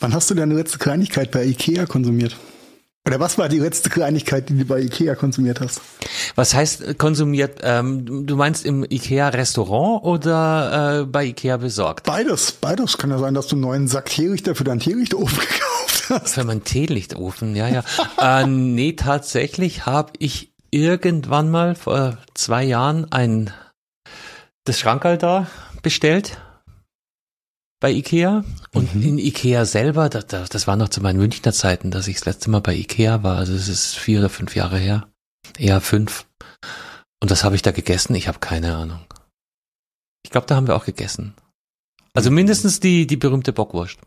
[0.00, 2.36] Wann hast du deine letzte Kleinigkeit bei Ikea konsumiert?
[3.04, 5.80] Oder was war die letzte Kleinigkeit, die du bei Ikea konsumiert hast?
[6.36, 7.58] Was heißt äh, konsumiert?
[7.62, 12.06] Ähm, du meinst im Ikea-Restaurant oder äh, bei Ikea besorgt?
[12.06, 12.98] Beides, beides.
[12.98, 16.34] Kann ja sein, dass du einen neuen Sack Teelichter für deinen Teelichtofen gekauft hast.
[16.34, 17.82] Für meinen Teelichtofen, ja, ja.
[18.20, 23.52] äh, nee, tatsächlich habe ich irgendwann mal vor zwei Jahren ein
[24.64, 25.48] das Schrankerl da
[25.82, 26.38] bestellt
[27.82, 29.02] bei Ikea und Mhm.
[29.02, 32.24] in Ikea selber, das, das das war noch zu meinen Münchner Zeiten, dass ich das
[32.24, 35.08] letzte Mal bei Ikea war, also es ist vier oder fünf Jahre her,
[35.58, 36.24] eher fünf.
[37.20, 39.00] Und das habe ich da gegessen, ich habe keine Ahnung.
[40.24, 41.34] Ich glaube, da haben wir auch gegessen.
[42.14, 43.98] Also mindestens die, die berühmte Bockwurst.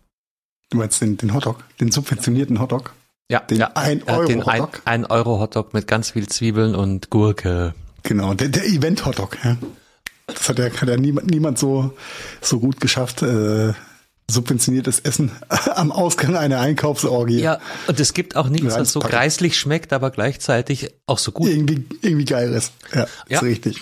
[0.70, 2.94] Du meinst den, den Hotdog, den subventionierten Hotdog?
[3.30, 4.82] Ja, Den ja, ein ja, Euro den ein, Hotdog?
[4.86, 7.74] ein Euro Hotdog mit ganz viel Zwiebeln und Gurke.
[8.04, 9.38] Genau, der, der Event-Hotdog.
[9.44, 9.58] Ja.
[10.28, 11.94] Das hat ja, hat ja niemand, niemand so,
[12.42, 13.22] so gut geschafft.
[13.22, 13.74] Äh,
[14.30, 15.32] subventioniertes Essen
[15.76, 17.42] am Ausgang einer Einkaufsorgie.
[17.42, 21.48] Ja, und es gibt auch nichts, was so greislich schmeckt, aber gleichzeitig auch so gut.
[21.50, 22.74] Irgendwie, irgendwie geil ist.
[22.94, 23.38] Ja, Ja.
[23.38, 23.82] ist richtig.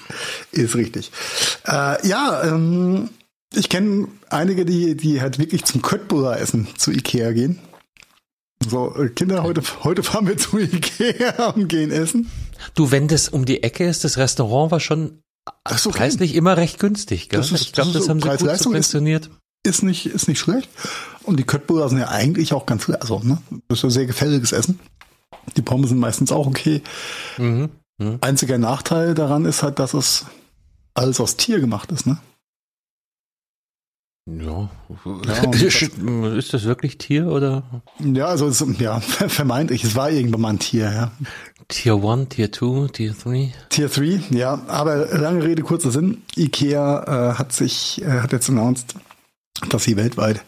[0.52, 1.12] Ist richtig.
[1.66, 3.10] Äh, ja, ähm,
[3.56, 7.60] ich kenne einige, die, die halt wirklich zum Köttbullar essen zu Ikea gehen.
[8.70, 12.30] So, äh, Kinder, heute, heute fahren wir zu Ikea und gehen essen.
[12.76, 15.22] Du, wenn das um die Ecke ist, das Restaurant war schon
[15.64, 15.98] Das ist okay.
[16.00, 17.40] preislich immer recht günstig, gell?
[17.40, 19.30] Das ist- ich glaube, das das, so haben sie gut Preis-Leistung ist- subventioniert.
[19.66, 20.70] Ist nicht, ist nicht schlecht.
[21.24, 23.38] Und die Köttbullar sind ja eigentlich auch ganz, also, ne,
[23.70, 24.80] das ist ja sehr gefälliges Essen.
[25.56, 26.82] Die Pommes sind meistens auch okay.
[27.38, 27.70] Mhm.
[27.98, 28.18] Mhm.
[28.22, 30.26] Einziger Nachteil daran ist halt, dass es
[30.96, 32.18] alles aus Tier gemacht ist, ne?
[34.26, 34.70] Ja.
[35.26, 35.52] Ja,
[36.38, 37.64] ist das wirklich Tier oder
[38.00, 41.12] Ja, also es, ja, vermeintlich, es war irgendwann mal ein Tier, ja.
[41.68, 43.54] Tier 1, Tier 2, Tier 3?
[43.70, 46.22] Tier 3, ja, aber lange Rede, kurzer Sinn.
[46.38, 48.96] Ikea äh, hat sich, äh, hat jetzt announced,
[49.70, 50.44] dass sie weltweit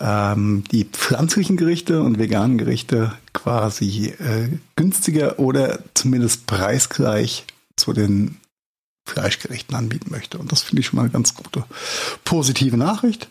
[0.00, 7.44] ähm, die pflanzlichen Gerichte und veganen Gerichte quasi äh, günstiger oder zumindest preisgleich
[7.76, 8.36] zu den
[9.04, 10.38] Fleischgerichten anbieten möchte.
[10.38, 11.64] Und das finde ich schon mal eine ganz gute
[12.24, 13.28] positive Nachricht.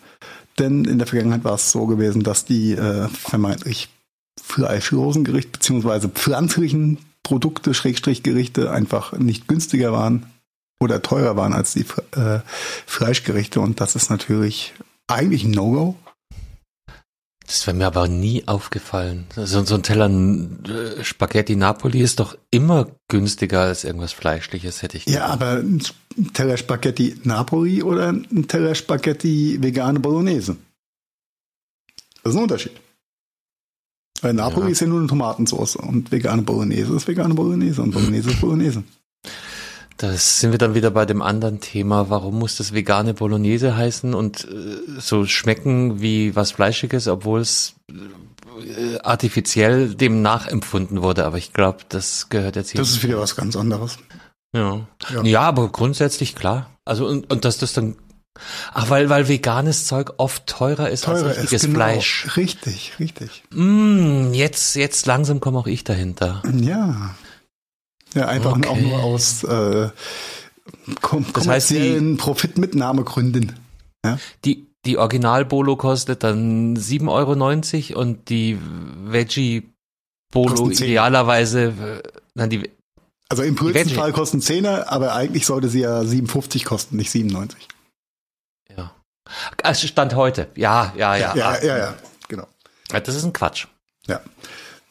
[0.60, 3.90] Denn in der Vergangenheit war es so gewesen, dass die äh, vermeintlich
[4.42, 10.28] fleischlosen Gerichte beziehungsweise pflanzlichen Produkte, Schrägstrich Gerichte einfach nicht günstiger waren
[10.80, 12.40] oder teurer waren als die äh,
[12.86, 13.60] Fleischgerichte.
[13.62, 14.74] Und das ist natürlich
[15.08, 15.96] eigentlich ein No-Go.
[17.54, 19.28] Das wäre mir aber nie aufgefallen.
[19.36, 24.98] So, so ein Teller äh, Spaghetti Napoli ist doch immer günstiger als irgendwas Fleischliches, hätte
[24.98, 25.80] ich Ja, aber ein
[26.34, 30.58] Teller Spaghetti Napoli oder ein Teller Spaghetti vegane Bolognese.
[32.24, 32.72] Das ist ein Unterschied.
[34.24, 34.72] Weil Napoli Ja.
[34.72, 38.84] ist ja nur eine Tomatensauce und vegane Bolognese ist vegane Bolognese und Bolognese ist Bolognese.
[39.98, 42.10] Da sind wir dann wieder bei dem anderen Thema.
[42.10, 47.76] Warum muss das vegane Bolognese heißen und äh, so schmecken wie was Fleischiges, obwohl es
[47.90, 51.26] äh, artifiziell dem nachempfunden wurde?
[51.26, 52.82] Aber ich glaube, das gehört jetzt hier.
[52.82, 53.98] Das ist wieder was ganz anderes.
[54.54, 54.88] ja.
[55.12, 55.24] Ja.
[55.24, 55.42] ja.
[55.42, 56.70] aber grundsätzlich klar.
[56.86, 57.96] Also und, und dass das dann
[58.74, 61.76] Ach, weil, weil veganes Zeug oft teurer ist Teurer als ist richtiges genau.
[61.76, 62.36] Fleisch.
[62.36, 63.44] Richtig, richtig.
[63.52, 66.42] Mm, jetzt, jetzt langsam komme auch ich dahinter.
[66.52, 67.16] Ja.
[68.14, 68.68] Ja, einfach Okay.
[68.70, 69.90] auch nur aus äh,
[71.02, 73.60] kom Das kommerziellen Profitmitnahmegründen.
[74.44, 78.60] Die, die Original-Bolo kostet dann 7,90 Euro und die
[79.06, 80.88] Veggie-Bolo 10.
[80.88, 81.62] idealerweise,
[82.04, 82.04] äh,
[82.34, 82.70] nein, die,
[83.30, 87.68] Also im größten Fall kosten 10er, aber eigentlich sollte sie ja 57 kosten, nicht 97.
[88.76, 88.92] ja.
[89.64, 91.34] Also Stand heute, ja, ja, ja.
[91.36, 91.94] ja, ja, ja
[92.28, 92.48] genau.
[92.92, 93.68] Ja, Das ist ein Quatsch.
[94.08, 94.20] Ja.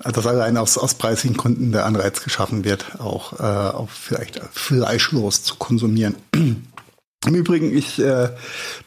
[0.04, 4.40] Also dass allein aus, aus preislichen Gründen der Anreiz geschaffen wird, auch, äh, auch vielleicht
[4.52, 6.16] fleischlos zu konsumieren.
[7.24, 8.30] Im Übrigen, ich äh,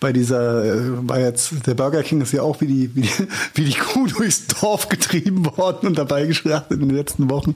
[0.02, 3.28] bei dieser, äh, war jetzt, der Burger King ist ja auch wie die, wie die,
[3.54, 7.56] wie die Kuh durchs Dorf getrieben worden und dabei geschlachtet in den letzten Wochen.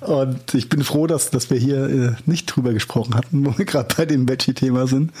[0.00, 3.64] Und ich bin froh, dass, dass wir hier äh, nicht drüber gesprochen hatten, wo wir
[3.64, 5.12] gerade bei dem Veggie-Thema sind.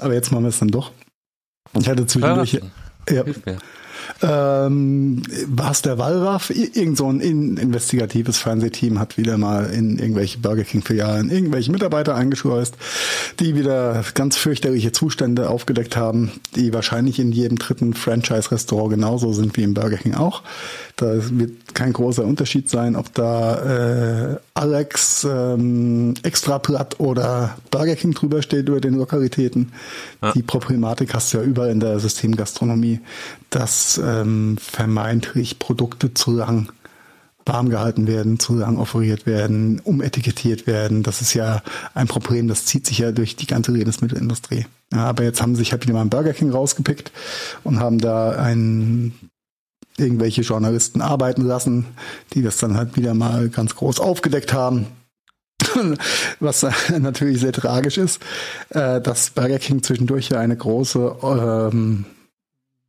[0.00, 0.92] Aber jetzt machen wir es dann doch.
[1.78, 2.60] Ich hatte zwischendurch,
[3.08, 3.58] ja, mir.
[4.22, 6.50] Ähm, was der Wallraff?
[6.50, 11.30] Ir- Irgend so ein in- investigatives Fernsehteam hat wieder mal in irgendwelche Burger King Filialen
[11.30, 12.74] irgendwelche Mitarbeiter eingeschleust,
[13.40, 19.56] die wieder ganz fürchterliche Zustände aufgedeckt haben, die wahrscheinlich in jedem dritten Franchise-Restaurant genauso sind
[19.56, 20.42] wie im Burger King auch.
[20.96, 28.14] Da wird kein großer Unterschied sein, ob da äh, Alex ähm, Extrablatt oder Burger King
[28.14, 29.72] drüber steht über den Lokalitäten.
[30.22, 30.32] Ja.
[30.32, 33.00] Die Problematik hast du ja überall in der Systemgastronomie,
[33.50, 36.70] dass ähm, vermeintlich Produkte zu lang
[37.46, 41.02] warm gehalten werden, zu lang offeriert werden, umetikettiert werden.
[41.02, 44.66] Das ist ja ein Problem, das zieht sich ja durch die ganze Lebensmittelindustrie.
[44.92, 47.10] Ja, aber jetzt haben sie sich halt wieder mal einen Burger King rausgepickt
[47.64, 49.30] und haben da einen
[49.96, 51.86] irgendwelche Journalisten arbeiten lassen,
[52.32, 54.86] die das dann halt wieder mal ganz groß aufgedeckt haben.
[56.40, 56.66] Was
[56.98, 58.20] natürlich sehr tragisch ist,
[58.70, 62.04] äh, dass Burger King zwischendurch ja eine große ähm,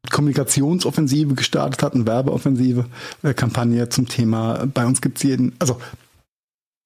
[0.10, 2.86] Kommunikationsoffensive gestartet hat, eine Werbeoffensive,
[3.24, 5.80] äh, Kampagne zum Thema, bei uns gibt's jeden, also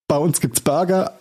[0.08, 1.18] bei uns gibt's Burger,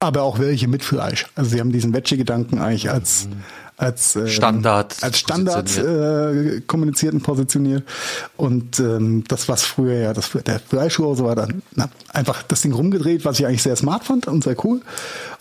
[0.00, 1.26] aber auch welche mit Fleisch.
[1.34, 3.28] Also sie haben diesen Veggie-Gedanken eigentlich als
[3.76, 7.82] als äh, Standard als Standard äh, kommuniziert und positioniert.
[8.36, 12.62] Und ähm, das was früher ja das der Fleischrohr so war dann na, einfach das
[12.62, 14.80] Ding rumgedreht was ich eigentlich sehr smart fand und sehr cool.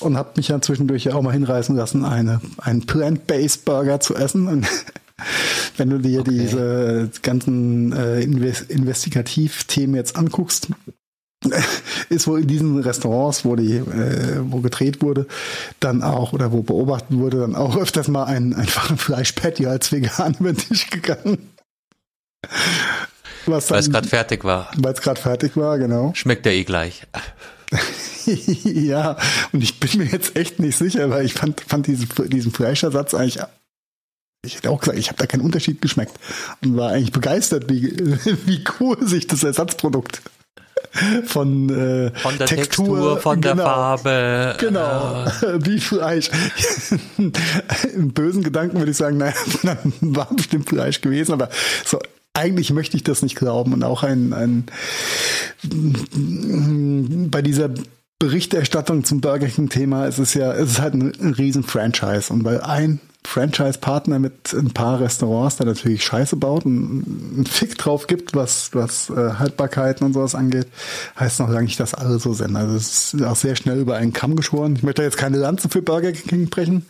[0.02, 4.16] Und habe mich ja zwischendurch ja auch mal hinreißen lassen eine einen plant-based Burger zu
[4.16, 4.48] essen.
[4.48, 4.68] Und
[5.78, 6.32] wenn du dir okay.
[6.32, 10.70] diese ganzen äh, Investigativthemen jetzt anguckst,
[12.10, 15.28] ist wohl in diesen Restaurants, wo die, äh, wo gedreht wurde,
[15.80, 19.92] dann auch oder wo beobachtet wurde, dann auch öfters mal ein einfach ein Fleischpatty als
[19.92, 21.50] vegan über den Tisch gegangen.
[23.46, 24.72] weil es gerade fertig war.
[24.78, 26.12] Weil es gerade fertig war, genau.
[26.16, 27.04] Schmeckt ja eh gleich.
[28.64, 29.18] ja,
[29.52, 33.14] und ich bin mir jetzt echt nicht sicher, weil ich fand, fand diesen, diesen Fleischersatz
[33.14, 33.40] eigentlich
[34.46, 36.20] ich hätte auch gesagt, ich habe da keinen Unterschied geschmeckt
[36.62, 37.96] und war eigentlich begeistert, wie,
[38.46, 40.22] wie cool sich das Ersatzprodukt
[41.26, 44.56] von, äh, von der Textur, Textur von genau, der Farbe.
[44.60, 45.60] Genau, äh.
[45.66, 46.30] wie Fleisch.
[47.96, 49.34] Im bösen Gedanken würde ich sagen, naja,
[50.02, 51.50] war bestimmt Fleisch gewesen, aber
[51.86, 52.00] so
[52.34, 54.66] eigentlich möchte ich das nicht glauben und auch ein, ein
[57.30, 57.70] bei dieser
[58.24, 62.32] Berichterstattung zum Burger King Thema ist es ja, es ist halt ein, ein riesen Franchise
[62.32, 67.04] und weil ein Franchise-Partner mit ein paar Restaurants, der natürlich Scheiße baut und
[67.36, 70.68] einen Fick drauf gibt, was, was äh, Haltbarkeiten und sowas angeht,
[71.20, 72.56] heißt noch lange nicht, dass alle so sind.
[72.56, 74.78] Also es ist auch sehr schnell über einen Kamm geschoren.
[74.78, 76.86] Ich möchte jetzt keine Lanze für Burger King brechen,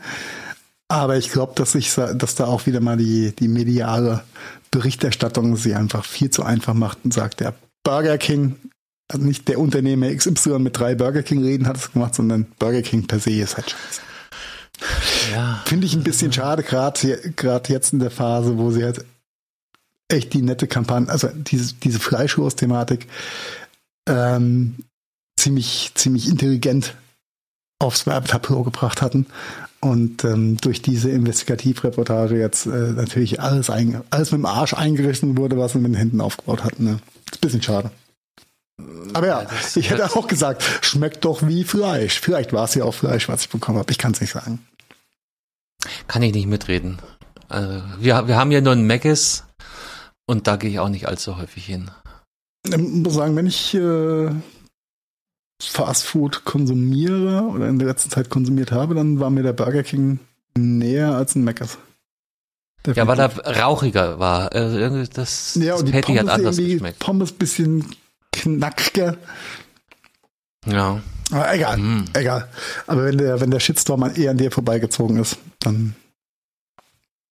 [0.87, 4.23] aber ich glaube, dass ich, dass da auch wieder mal die, die mediale
[4.69, 8.55] Berichterstattung sie einfach viel zu einfach macht und sagt, der Burger King,
[9.13, 12.81] also nicht der Unternehmer XY mit drei Burger King reden hat es gemacht, sondern Burger
[12.81, 14.01] King per se ist halt scheiße.
[15.33, 15.61] Ja.
[15.65, 19.05] Finde ich ein bisschen schade, gerade gerade jetzt in der Phase, wo sie halt
[20.09, 23.07] echt die nette Kampagne, also diese, diese Fleischwurst-Thematik
[24.07, 24.75] ähm,
[25.37, 26.95] ziemlich, ziemlich intelligent
[27.79, 29.25] aufs Werbetableau gebracht hatten
[29.79, 35.57] und ähm, durch diese Investigativreportage jetzt äh, natürlich alles, alles mit dem Arsch eingerichtet wurde,
[35.57, 36.85] was sie mit den Händen aufgebaut hatten.
[36.85, 36.99] Ne?
[37.25, 37.91] Ist ein bisschen schade.
[39.13, 42.19] Aber ja, ja ich hätte auch gesagt, schmeckt doch wie Fleisch.
[42.19, 43.91] Vielleicht war es ja auch Fleisch, was ich bekommen habe.
[43.91, 44.65] Ich kann es nicht sagen.
[46.07, 46.99] Kann ich nicht mitreden.
[47.49, 49.43] Also, wir, wir haben ja nur ein Megas
[50.25, 51.91] und da gehe ich auch nicht allzu häufig hin.
[52.65, 54.29] Ich muss sagen, wenn ich äh,
[55.61, 59.83] Fast Food konsumiere oder in der letzten Zeit konsumiert habe, dann war mir der Burger
[59.83, 60.19] King
[60.57, 61.77] näher als ein Meckers.
[62.85, 64.51] Ja, weil er rauchiger war.
[64.51, 66.99] Also das, ja, und das Patty hat anders geschmeckt.
[66.99, 67.95] Pommes bisschen
[68.33, 69.17] knackiger.
[70.65, 71.01] Ja.
[71.31, 72.05] Aber egal, mm.
[72.13, 72.49] egal.
[72.87, 75.95] Aber wenn der, wenn der Shitstorm eher an dir vorbeigezogen ist, dann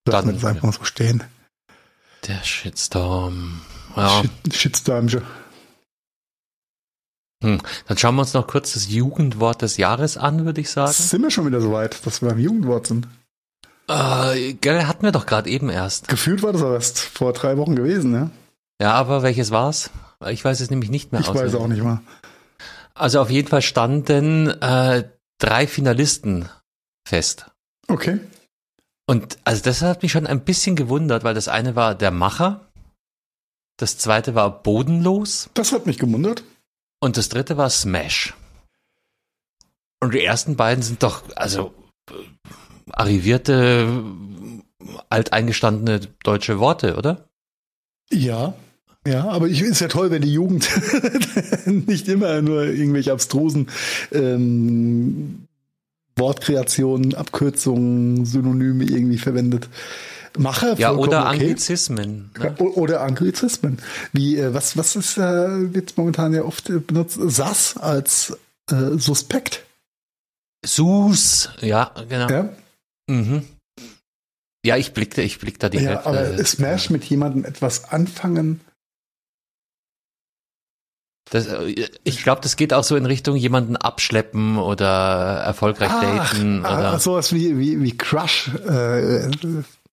[0.07, 1.23] lassen wir das einfach mal so stehen.
[2.27, 3.61] Der Shitstorm.
[3.97, 4.23] Ja.
[4.23, 5.09] Shit, Shitstorm.
[7.43, 7.61] Hm.
[7.87, 10.93] Dann schauen wir uns noch kurz das Jugendwort des Jahres an, würde ich sagen.
[10.93, 13.09] Sind wir schon wieder so weit, dass wir beim Jugendwort sind?
[13.89, 16.09] Äh, gell, hatten wir doch gerade eben erst.
[16.09, 18.31] Gefühlt war das aber erst vor drei Wochen gewesen, ja?
[18.81, 19.91] Ja, aber welches war's?
[20.31, 21.21] Ich weiß es nämlich nicht mehr.
[21.21, 21.55] Ich auswendig.
[21.55, 22.03] weiß auch nicht mehr.
[22.95, 25.09] Also auf jeden Fall standen äh,
[25.39, 26.49] drei Finalisten
[27.07, 27.51] fest.
[27.89, 28.21] Okay.
[29.07, 32.73] Und also das hat mich schon ein bisschen gewundert, weil das eine war der Macher,
[33.77, 35.51] das zweite war bodenlos.
[35.55, 36.45] Das hat mich gewundert.
[37.01, 38.35] Und das dritte war Smash.
[40.01, 41.75] Und die ersten beiden sind doch, also
[42.91, 44.05] arrivierte,
[45.09, 47.29] alteingestandene deutsche Worte, oder?
[48.11, 48.55] Ja,
[49.07, 50.69] ja, aber ich ist ja toll, wenn die Jugend
[51.67, 53.69] nicht immer nur irgendwelche abstrusen
[54.13, 55.49] ähm,
[56.17, 59.69] Wortkreationen, Abkürzungen, Synonyme irgendwie verwendet.
[60.39, 61.29] Mache ja oder okay.
[61.31, 62.55] Anglizismen ne?
[62.57, 63.79] oder Anglizismen
[64.13, 68.39] wie äh, was was ist äh, jetzt momentan ja oft benutzt SAS als
[68.71, 69.63] äh, Suspekt
[70.65, 72.49] Sus ja genau ja,
[73.09, 73.43] mhm.
[74.65, 78.63] ja ich blickte ich blickte da direkt ja, aber äh, Smash mit jemandem etwas anfangen
[81.33, 86.03] das, äh, ich glaube, das geht auch so in Richtung jemanden abschleppen oder erfolgreich Ach,
[86.03, 86.61] daten.
[86.61, 89.31] Oder sowas wie, wie, wie Crush äh,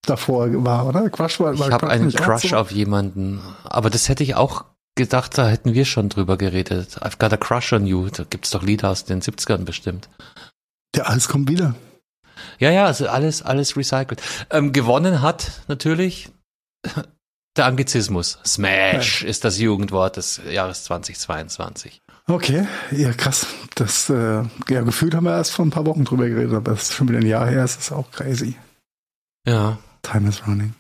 [0.01, 1.09] davor war, oder?
[1.09, 2.57] Crush war, war Ich habe einen Crush so?
[2.57, 6.97] auf jemanden, aber das hätte ich auch gedacht, da hätten wir schon drüber geredet.
[7.01, 8.09] I've got a crush on you.
[8.09, 10.09] Da gibt's doch Lieder aus den 70ern bestimmt.
[10.93, 11.73] Ja, alles kommt wieder.
[12.57, 14.21] Ja, ja, also alles, alles recycelt.
[14.49, 16.29] Ähm, gewonnen hat natürlich
[17.55, 18.39] der Anglizismus.
[18.45, 22.01] Smash ist das Jugendwort des Jahres 2022.
[22.27, 23.47] Okay, ja krass.
[23.75, 26.83] Das äh, ja, gefühlt haben wir erst vor ein paar Wochen drüber geredet, aber das
[26.83, 28.55] ist schon wieder ein Jahr her, es ist auch crazy.
[29.47, 29.79] Ja.
[30.03, 30.73] Time is running.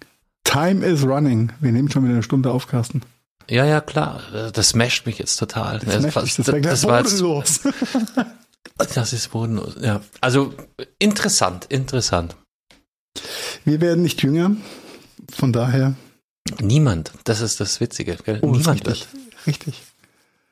[0.43, 1.51] Time is running.
[1.59, 3.01] Wir nehmen schon wieder eine Stunde auf, Carsten.
[3.49, 4.21] Ja, ja, klar.
[4.53, 5.79] Das smasht mich jetzt total.
[5.79, 7.61] Das, das, das, das, das, das war jetzt, los.
[8.93, 9.75] das ist bodenlos.
[9.81, 10.53] Ja, also
[10.99, 12.35] interessant, interessant.
[13.65, 14.51] Wir werden nicht jünger,
[15.31, 15.95] von daher.
[16.61, 17.11] Niemand.
[17.23, 18.15] Das ist das Witzige.
[18.15, 18.39] Gell?
[18.41, 19.07] Oh, Niemand richtig.
[19.11, 19.47] Wird.
[19.47, 19.83] Richtig.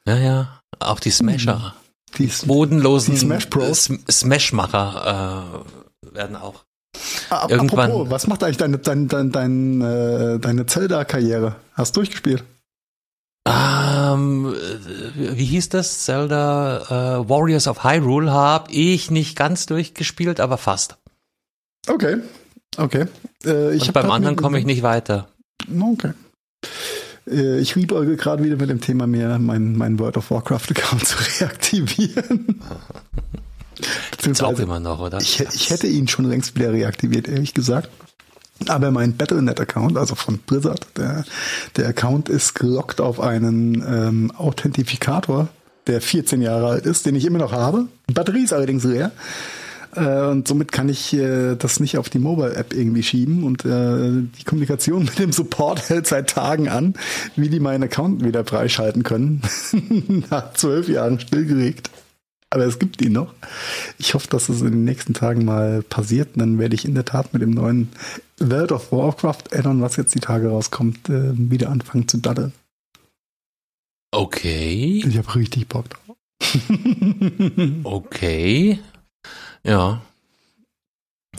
[0.05, 0.59] Ja, ja.
[0.79, 1.75] Auch die Smasher.
[2.17, 3.89] Die, bodenlosen die Smash Bros.
[4.09, 5.63] Smashmacher
[6.03, 6.63] äh, werden auch.
[7.29, 7.91] Ah, Irgendwann.
[7.91, 11.55] Apropos, was macht eigentlich deine, deine, deine, deine, deine Zelda-Karriere?
[11.73, 12.43] Hast du durchgespielt?
[13.47, 14.53] Ähm,
[15.15, 16.03] wie hieß das?
[16.05, 20.97] Zelda äh, Warriors of Hyrule habe ich nicht ganz durchgespielt, aber fast.
[21.87, 22.17] Okay,
[22.77, 23.05] okay.
[23.45, 25.27] Äh, ich Und beim anderen komme ich nicht weiter.
[25.69, 26.13] Okay.
[27.29, 31.17] Äh, ich liebäuge gerade wieder mit dem Thema mehr, mein, mein World of Warcraft-Account zu
[31.39, 32.61] reaktivieren.
[34.21, 35.19] Gibt's auch immer noch, oder?
[35.19, 37.89] Ich, ich hätte ihn schon längst wieder reaktiviert, ehrlich gesagt.
[38.67, 41.25] Aber mein Battlenet-Account, also von Blizzard, der,
[41.75, 45.47] der Account ist gelockt auf einen ähm, Authentifikator,
[45.85, 47.85] der 14 Jahre alt ist, den ich immer noch habe.
[48.09, 49.11] Die Batterie ist allerdings leer.
[49.97, 53.43] Äh, und somit kann ich äh, das nicht auf die Mobile-App irgendwie schieben.
[53.43, 56.93] Und äh, die Kommunikation mit dem Support hält seit Tagen an,
[57.35, 59.41] wie die meinen Account wieder freischalten können.
[60.29, 61.89] Nach zwölf Jahren stillgelegt.
[62.49, 63.33] Aber es gibt ihn noch.
[63.97, 66.35] Ich hoffe, dass es in den nächsten Tagen mal passiert.
[66.35, 67.89] Und dann werde ich in der Tat mit dem neuen
[68.39, 72.53] World of Warcraft Addon, was jetzt die Tage rauskommt, wieder anfangen zu daddeln.
[74.11, 75.03] Okay.
[75.05, 76.15] Ich habe richtig Bock drauf.
[77.83, 78.79] okay.
[79.63, 80.01] Ja.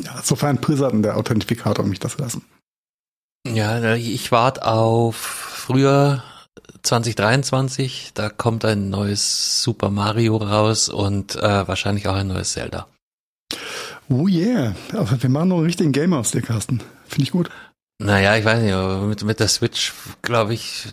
[0.00, 2.44] Ja, sofern Blizzard und der Authentifikator mich das lassen.
[3.46, 6.22] Ja, ich warte auf früher
[6.82, 12.86] 2023, da kommt ein neues Super Mario raus und äh, wahrscheinlich auch ein neues Zelda.
[14.08, 16.80] Oh yeah, aber wir machen noch einen richtigen Game aus dir, Carsten.
[17.06, 17.50] Finde ich gut.
[18.00, 19.92] Naja, ich weiß nicht, aber mit, mit der Switch,
[20.22, 20.86] glaube ich,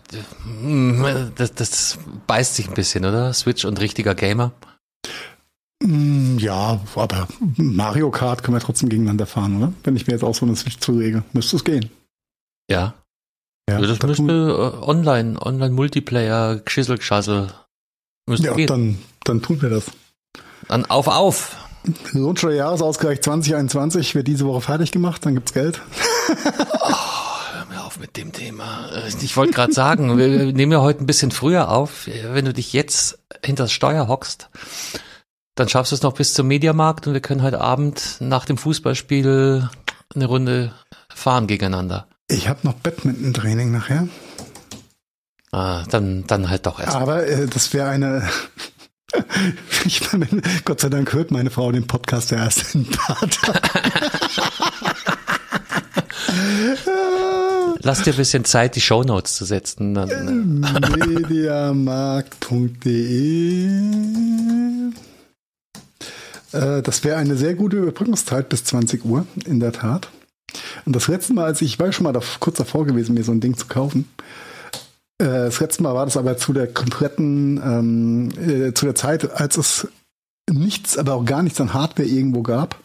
[1.36, 3.32] das, das beißt sich ein bisschen, oder?
[3.32, 4.52] Switch und richtiger Gamer.
[5.86, 9.72] Mm, ja, aber Mario Kart können wir trotzdem gegeneinander fahren, oder?
[9.84, 11.90] Wenn ich mir jetzt auch so eine Switch zulege, müsste es gehen.
[12.68, 12.94] Ja.
[13.68, 17.52] Ja, das, das müsste äh, online, online Multiplayer, Geschissel, Geschassel.
[18.28, 18.66] Ja, gehen.
[18.66, 19.86] dann, dann tun wir das.
[20.68, 21.56] Dann auf, auf.
[22.12, 25.80] Launcher Jahresausgleich 2021 wird diese Woche fertig gemacht, dann gibt's Geld.
[26.28, 26.94] oh,
[27.52, 28.88] hör mir auf mit dem Thema.
[29.22, 32.08] Ich wollte gerade sagen, wir nehmen ja heute ein bisschen früher auf.
[32.32, 34.48] Wenn du dich jetzt hinter das Steuer hockst,
[35.56, 38.58] dann schaffst du es noch bis zum Mediamarkt und wir können heute Abend nach dem
[38.58, 39.68] Fußballspiel
[40.14, 40.72] eine Runde
[41.08, 42.06] fahren gegeneinander.
[42.28, 44.06] Ich habe noch Badminton-Training nachher.
[45.52, 46.94] Ah, dann, dann halt doch erst.
[46.94, 48.28] Aber äh, das wäre eine.
[49.86, 50.28] ich meine,
[50.64, 53.16] Gott sei Dank hört meine Frau den Podcast ja erst in ein paar
[57.80, 59.94] Lass dir ein bisschen Zeit, die Shownotes zu setzen.
[59.94, 60.24] Dann, äh.
[61.06, 63.86] Mediamarkt.de
[66.56, 70.08] äh, Das wäre eine sehr gute Überbrückungszeit bis 20 Uhr, in der Tat.
[70.84, 73.24] Und das letzte Mal, als ich, ich war schon mal da, kurz davor gewesen, mir
[73.24, 74.08] so ein Ding zu kaufen.
[75.18, 79.30] Äh, das letzte Mal war das aber zu der kompletten, ähm, äh, zu der Zeit,
[79.32, 79.88] als es
[80.50, 82.78] nichts, aber auch gar nichts an Hardware irgendwo gab.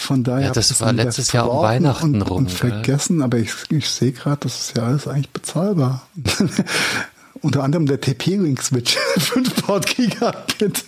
[0.00, 0.48] Von daher.
[0.48, 2.36] Ja, das war letztes Jahr um Weihnachten und, rum.
[2.38, 6.06] Und vergessen, aber ich, ich sehe gerade, das ist ja alles eigentlich bezahlbar.
[7.40, 10.84] Unter anderem der TP-Link-Switch, 5 Port Gigabit.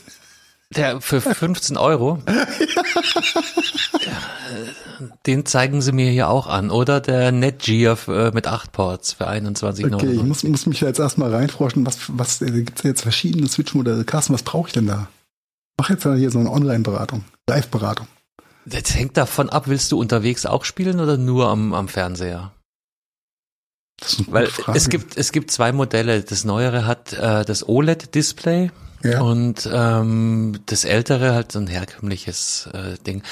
[0.77, 2.23] Der für 15 Euro.
[5.27, 7.01] Den zeigen sie mir hier auch an, oder?
[7.01, 9.95] Der Netgear äh, mit 8 Ports für 21,99.
[9.95, 13.49] Okay, ich muss, muss mich jetzt erstmal reinforschen, was, was äh, gibt es jetzt verschiedene
[13.49, 14.05] Switch-Modelle?
[14.05, 15.09] Carsten, was brauche ich denn da?
[15.79, 18.07] Mach jetzt mal hier so eine Online-Beratung, Live-Beratung.
[18.65, 22.53] Das hängt davon ab, willst du unterwegs auch spielen oder nur am, am Fernseher?
[24.27, 24.77] Weil Frage.
[24.77, 26.23] es gibt, es gibt zwei Modelle.
[26.23, 28.71] Das neuere hat äh, das OLED-Display
[29.03, 29.21] ja.
[29.21, 33.23] Und ähm, das ältere halt so ein herkömmliches äh, Ding.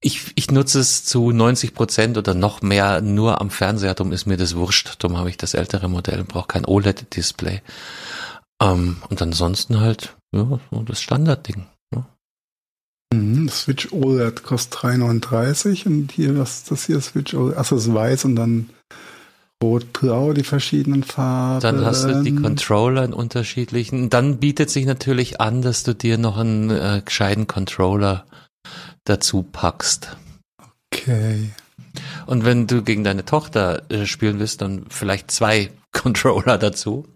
[0.00, 4.26] Ich, ich nutze es zu 90 Prozent oder noch mehr nur am Fernseher, darum ist
[4.26, 5.02] mir das wurscht.
[5.02, 7.62] Darum habe ich das ältere Modell und brauche kein OLED-Display.
[8.60, 11.66] Ähm, und ansonsten halt ja, so das Standardding.
[11.94, 12.06] Ja.
[13.12, 17.00] Mhm, Switch OLED kostet 3,39 und hier, was das hier?
[17.00, 18.70] Switch OLED, achso, ist weiß und dann
[19.62, 21.60] Rot-Blau, die verschiedenen Farben.
[21.60, 24.08] Dann hast du die Controller in unterschiedlichen.
[24.08, 28.24] Dann bietet sich natürlich an, dass du dir noch einen äh, gescheiten Controller
[29.04, 30.16] dazu packst.
[30.92, 31.50] Okay.
[32.26, 37.06] Und wenn du gegen deine Tochter äh, spielen willst, dann vielleicht zwei Controller dazu.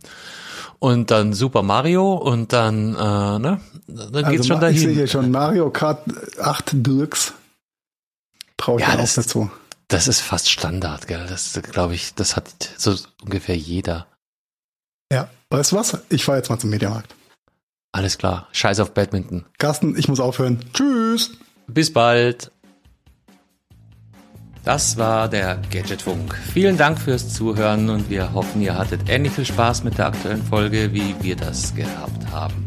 [0.80, 3.60] Und dann Super Mario und dann, äh, ne?
[3.86, 4.98] Dann geht's Also schon ma- ich sehe dahin.
[4.98, 6.00] hier schon Mario Kart
[6.40, 7.34] 8 Deluxe.
[8.56, 9.48] Brauche ich Ja, auch dazu.
[9.92, 11.26] Das ist fast Standard, gell?
[11.28, 12.48] Das glaube ich, das hat
[12.78, 14.06] so ungefähr jeder.
[15.12, 15.98] Ja, weißt du was?
[16.08, 17.14] Ich fahre jetzt mal zum Mediamarkt.
[17.92, 18.48] Alles klar.
[18.52, 19.44] Scheiß auf Badminton.
[19.58, 20.64] Carsten, ich muss aufhören.
[20.72, 21.32] Tschüss.
[21.66, 22.50] Bis bald.
[24.64, 26.38] Das war der Gadgetfunk.
[26.54, 30.42] Vielen Dank fürs Zuhören und wir hoffen, ihr hattet ähnlich viel Spaß mit der aktuellen
[30.42, 32.66] Folge, wie wir das gehabt haben.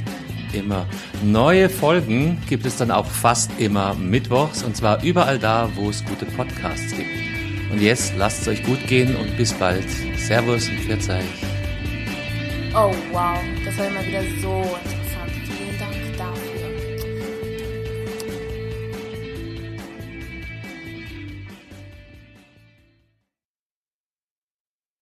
[0.53, 0.85] immer.
[1.23, 6.03] Neue Folgen gibt es dann auch fast immer mittwochs und zwar überall da, wo es
[6.05, 7.09] gute Podcasts gibt.
[7.71, 9.89] Und jetzt lasst es euch gut gehen und bis bald.
[10.17, 11.23] Servus und Pfiat euch.
[12.73, 14.77] Oh wow, das war immer wieder so.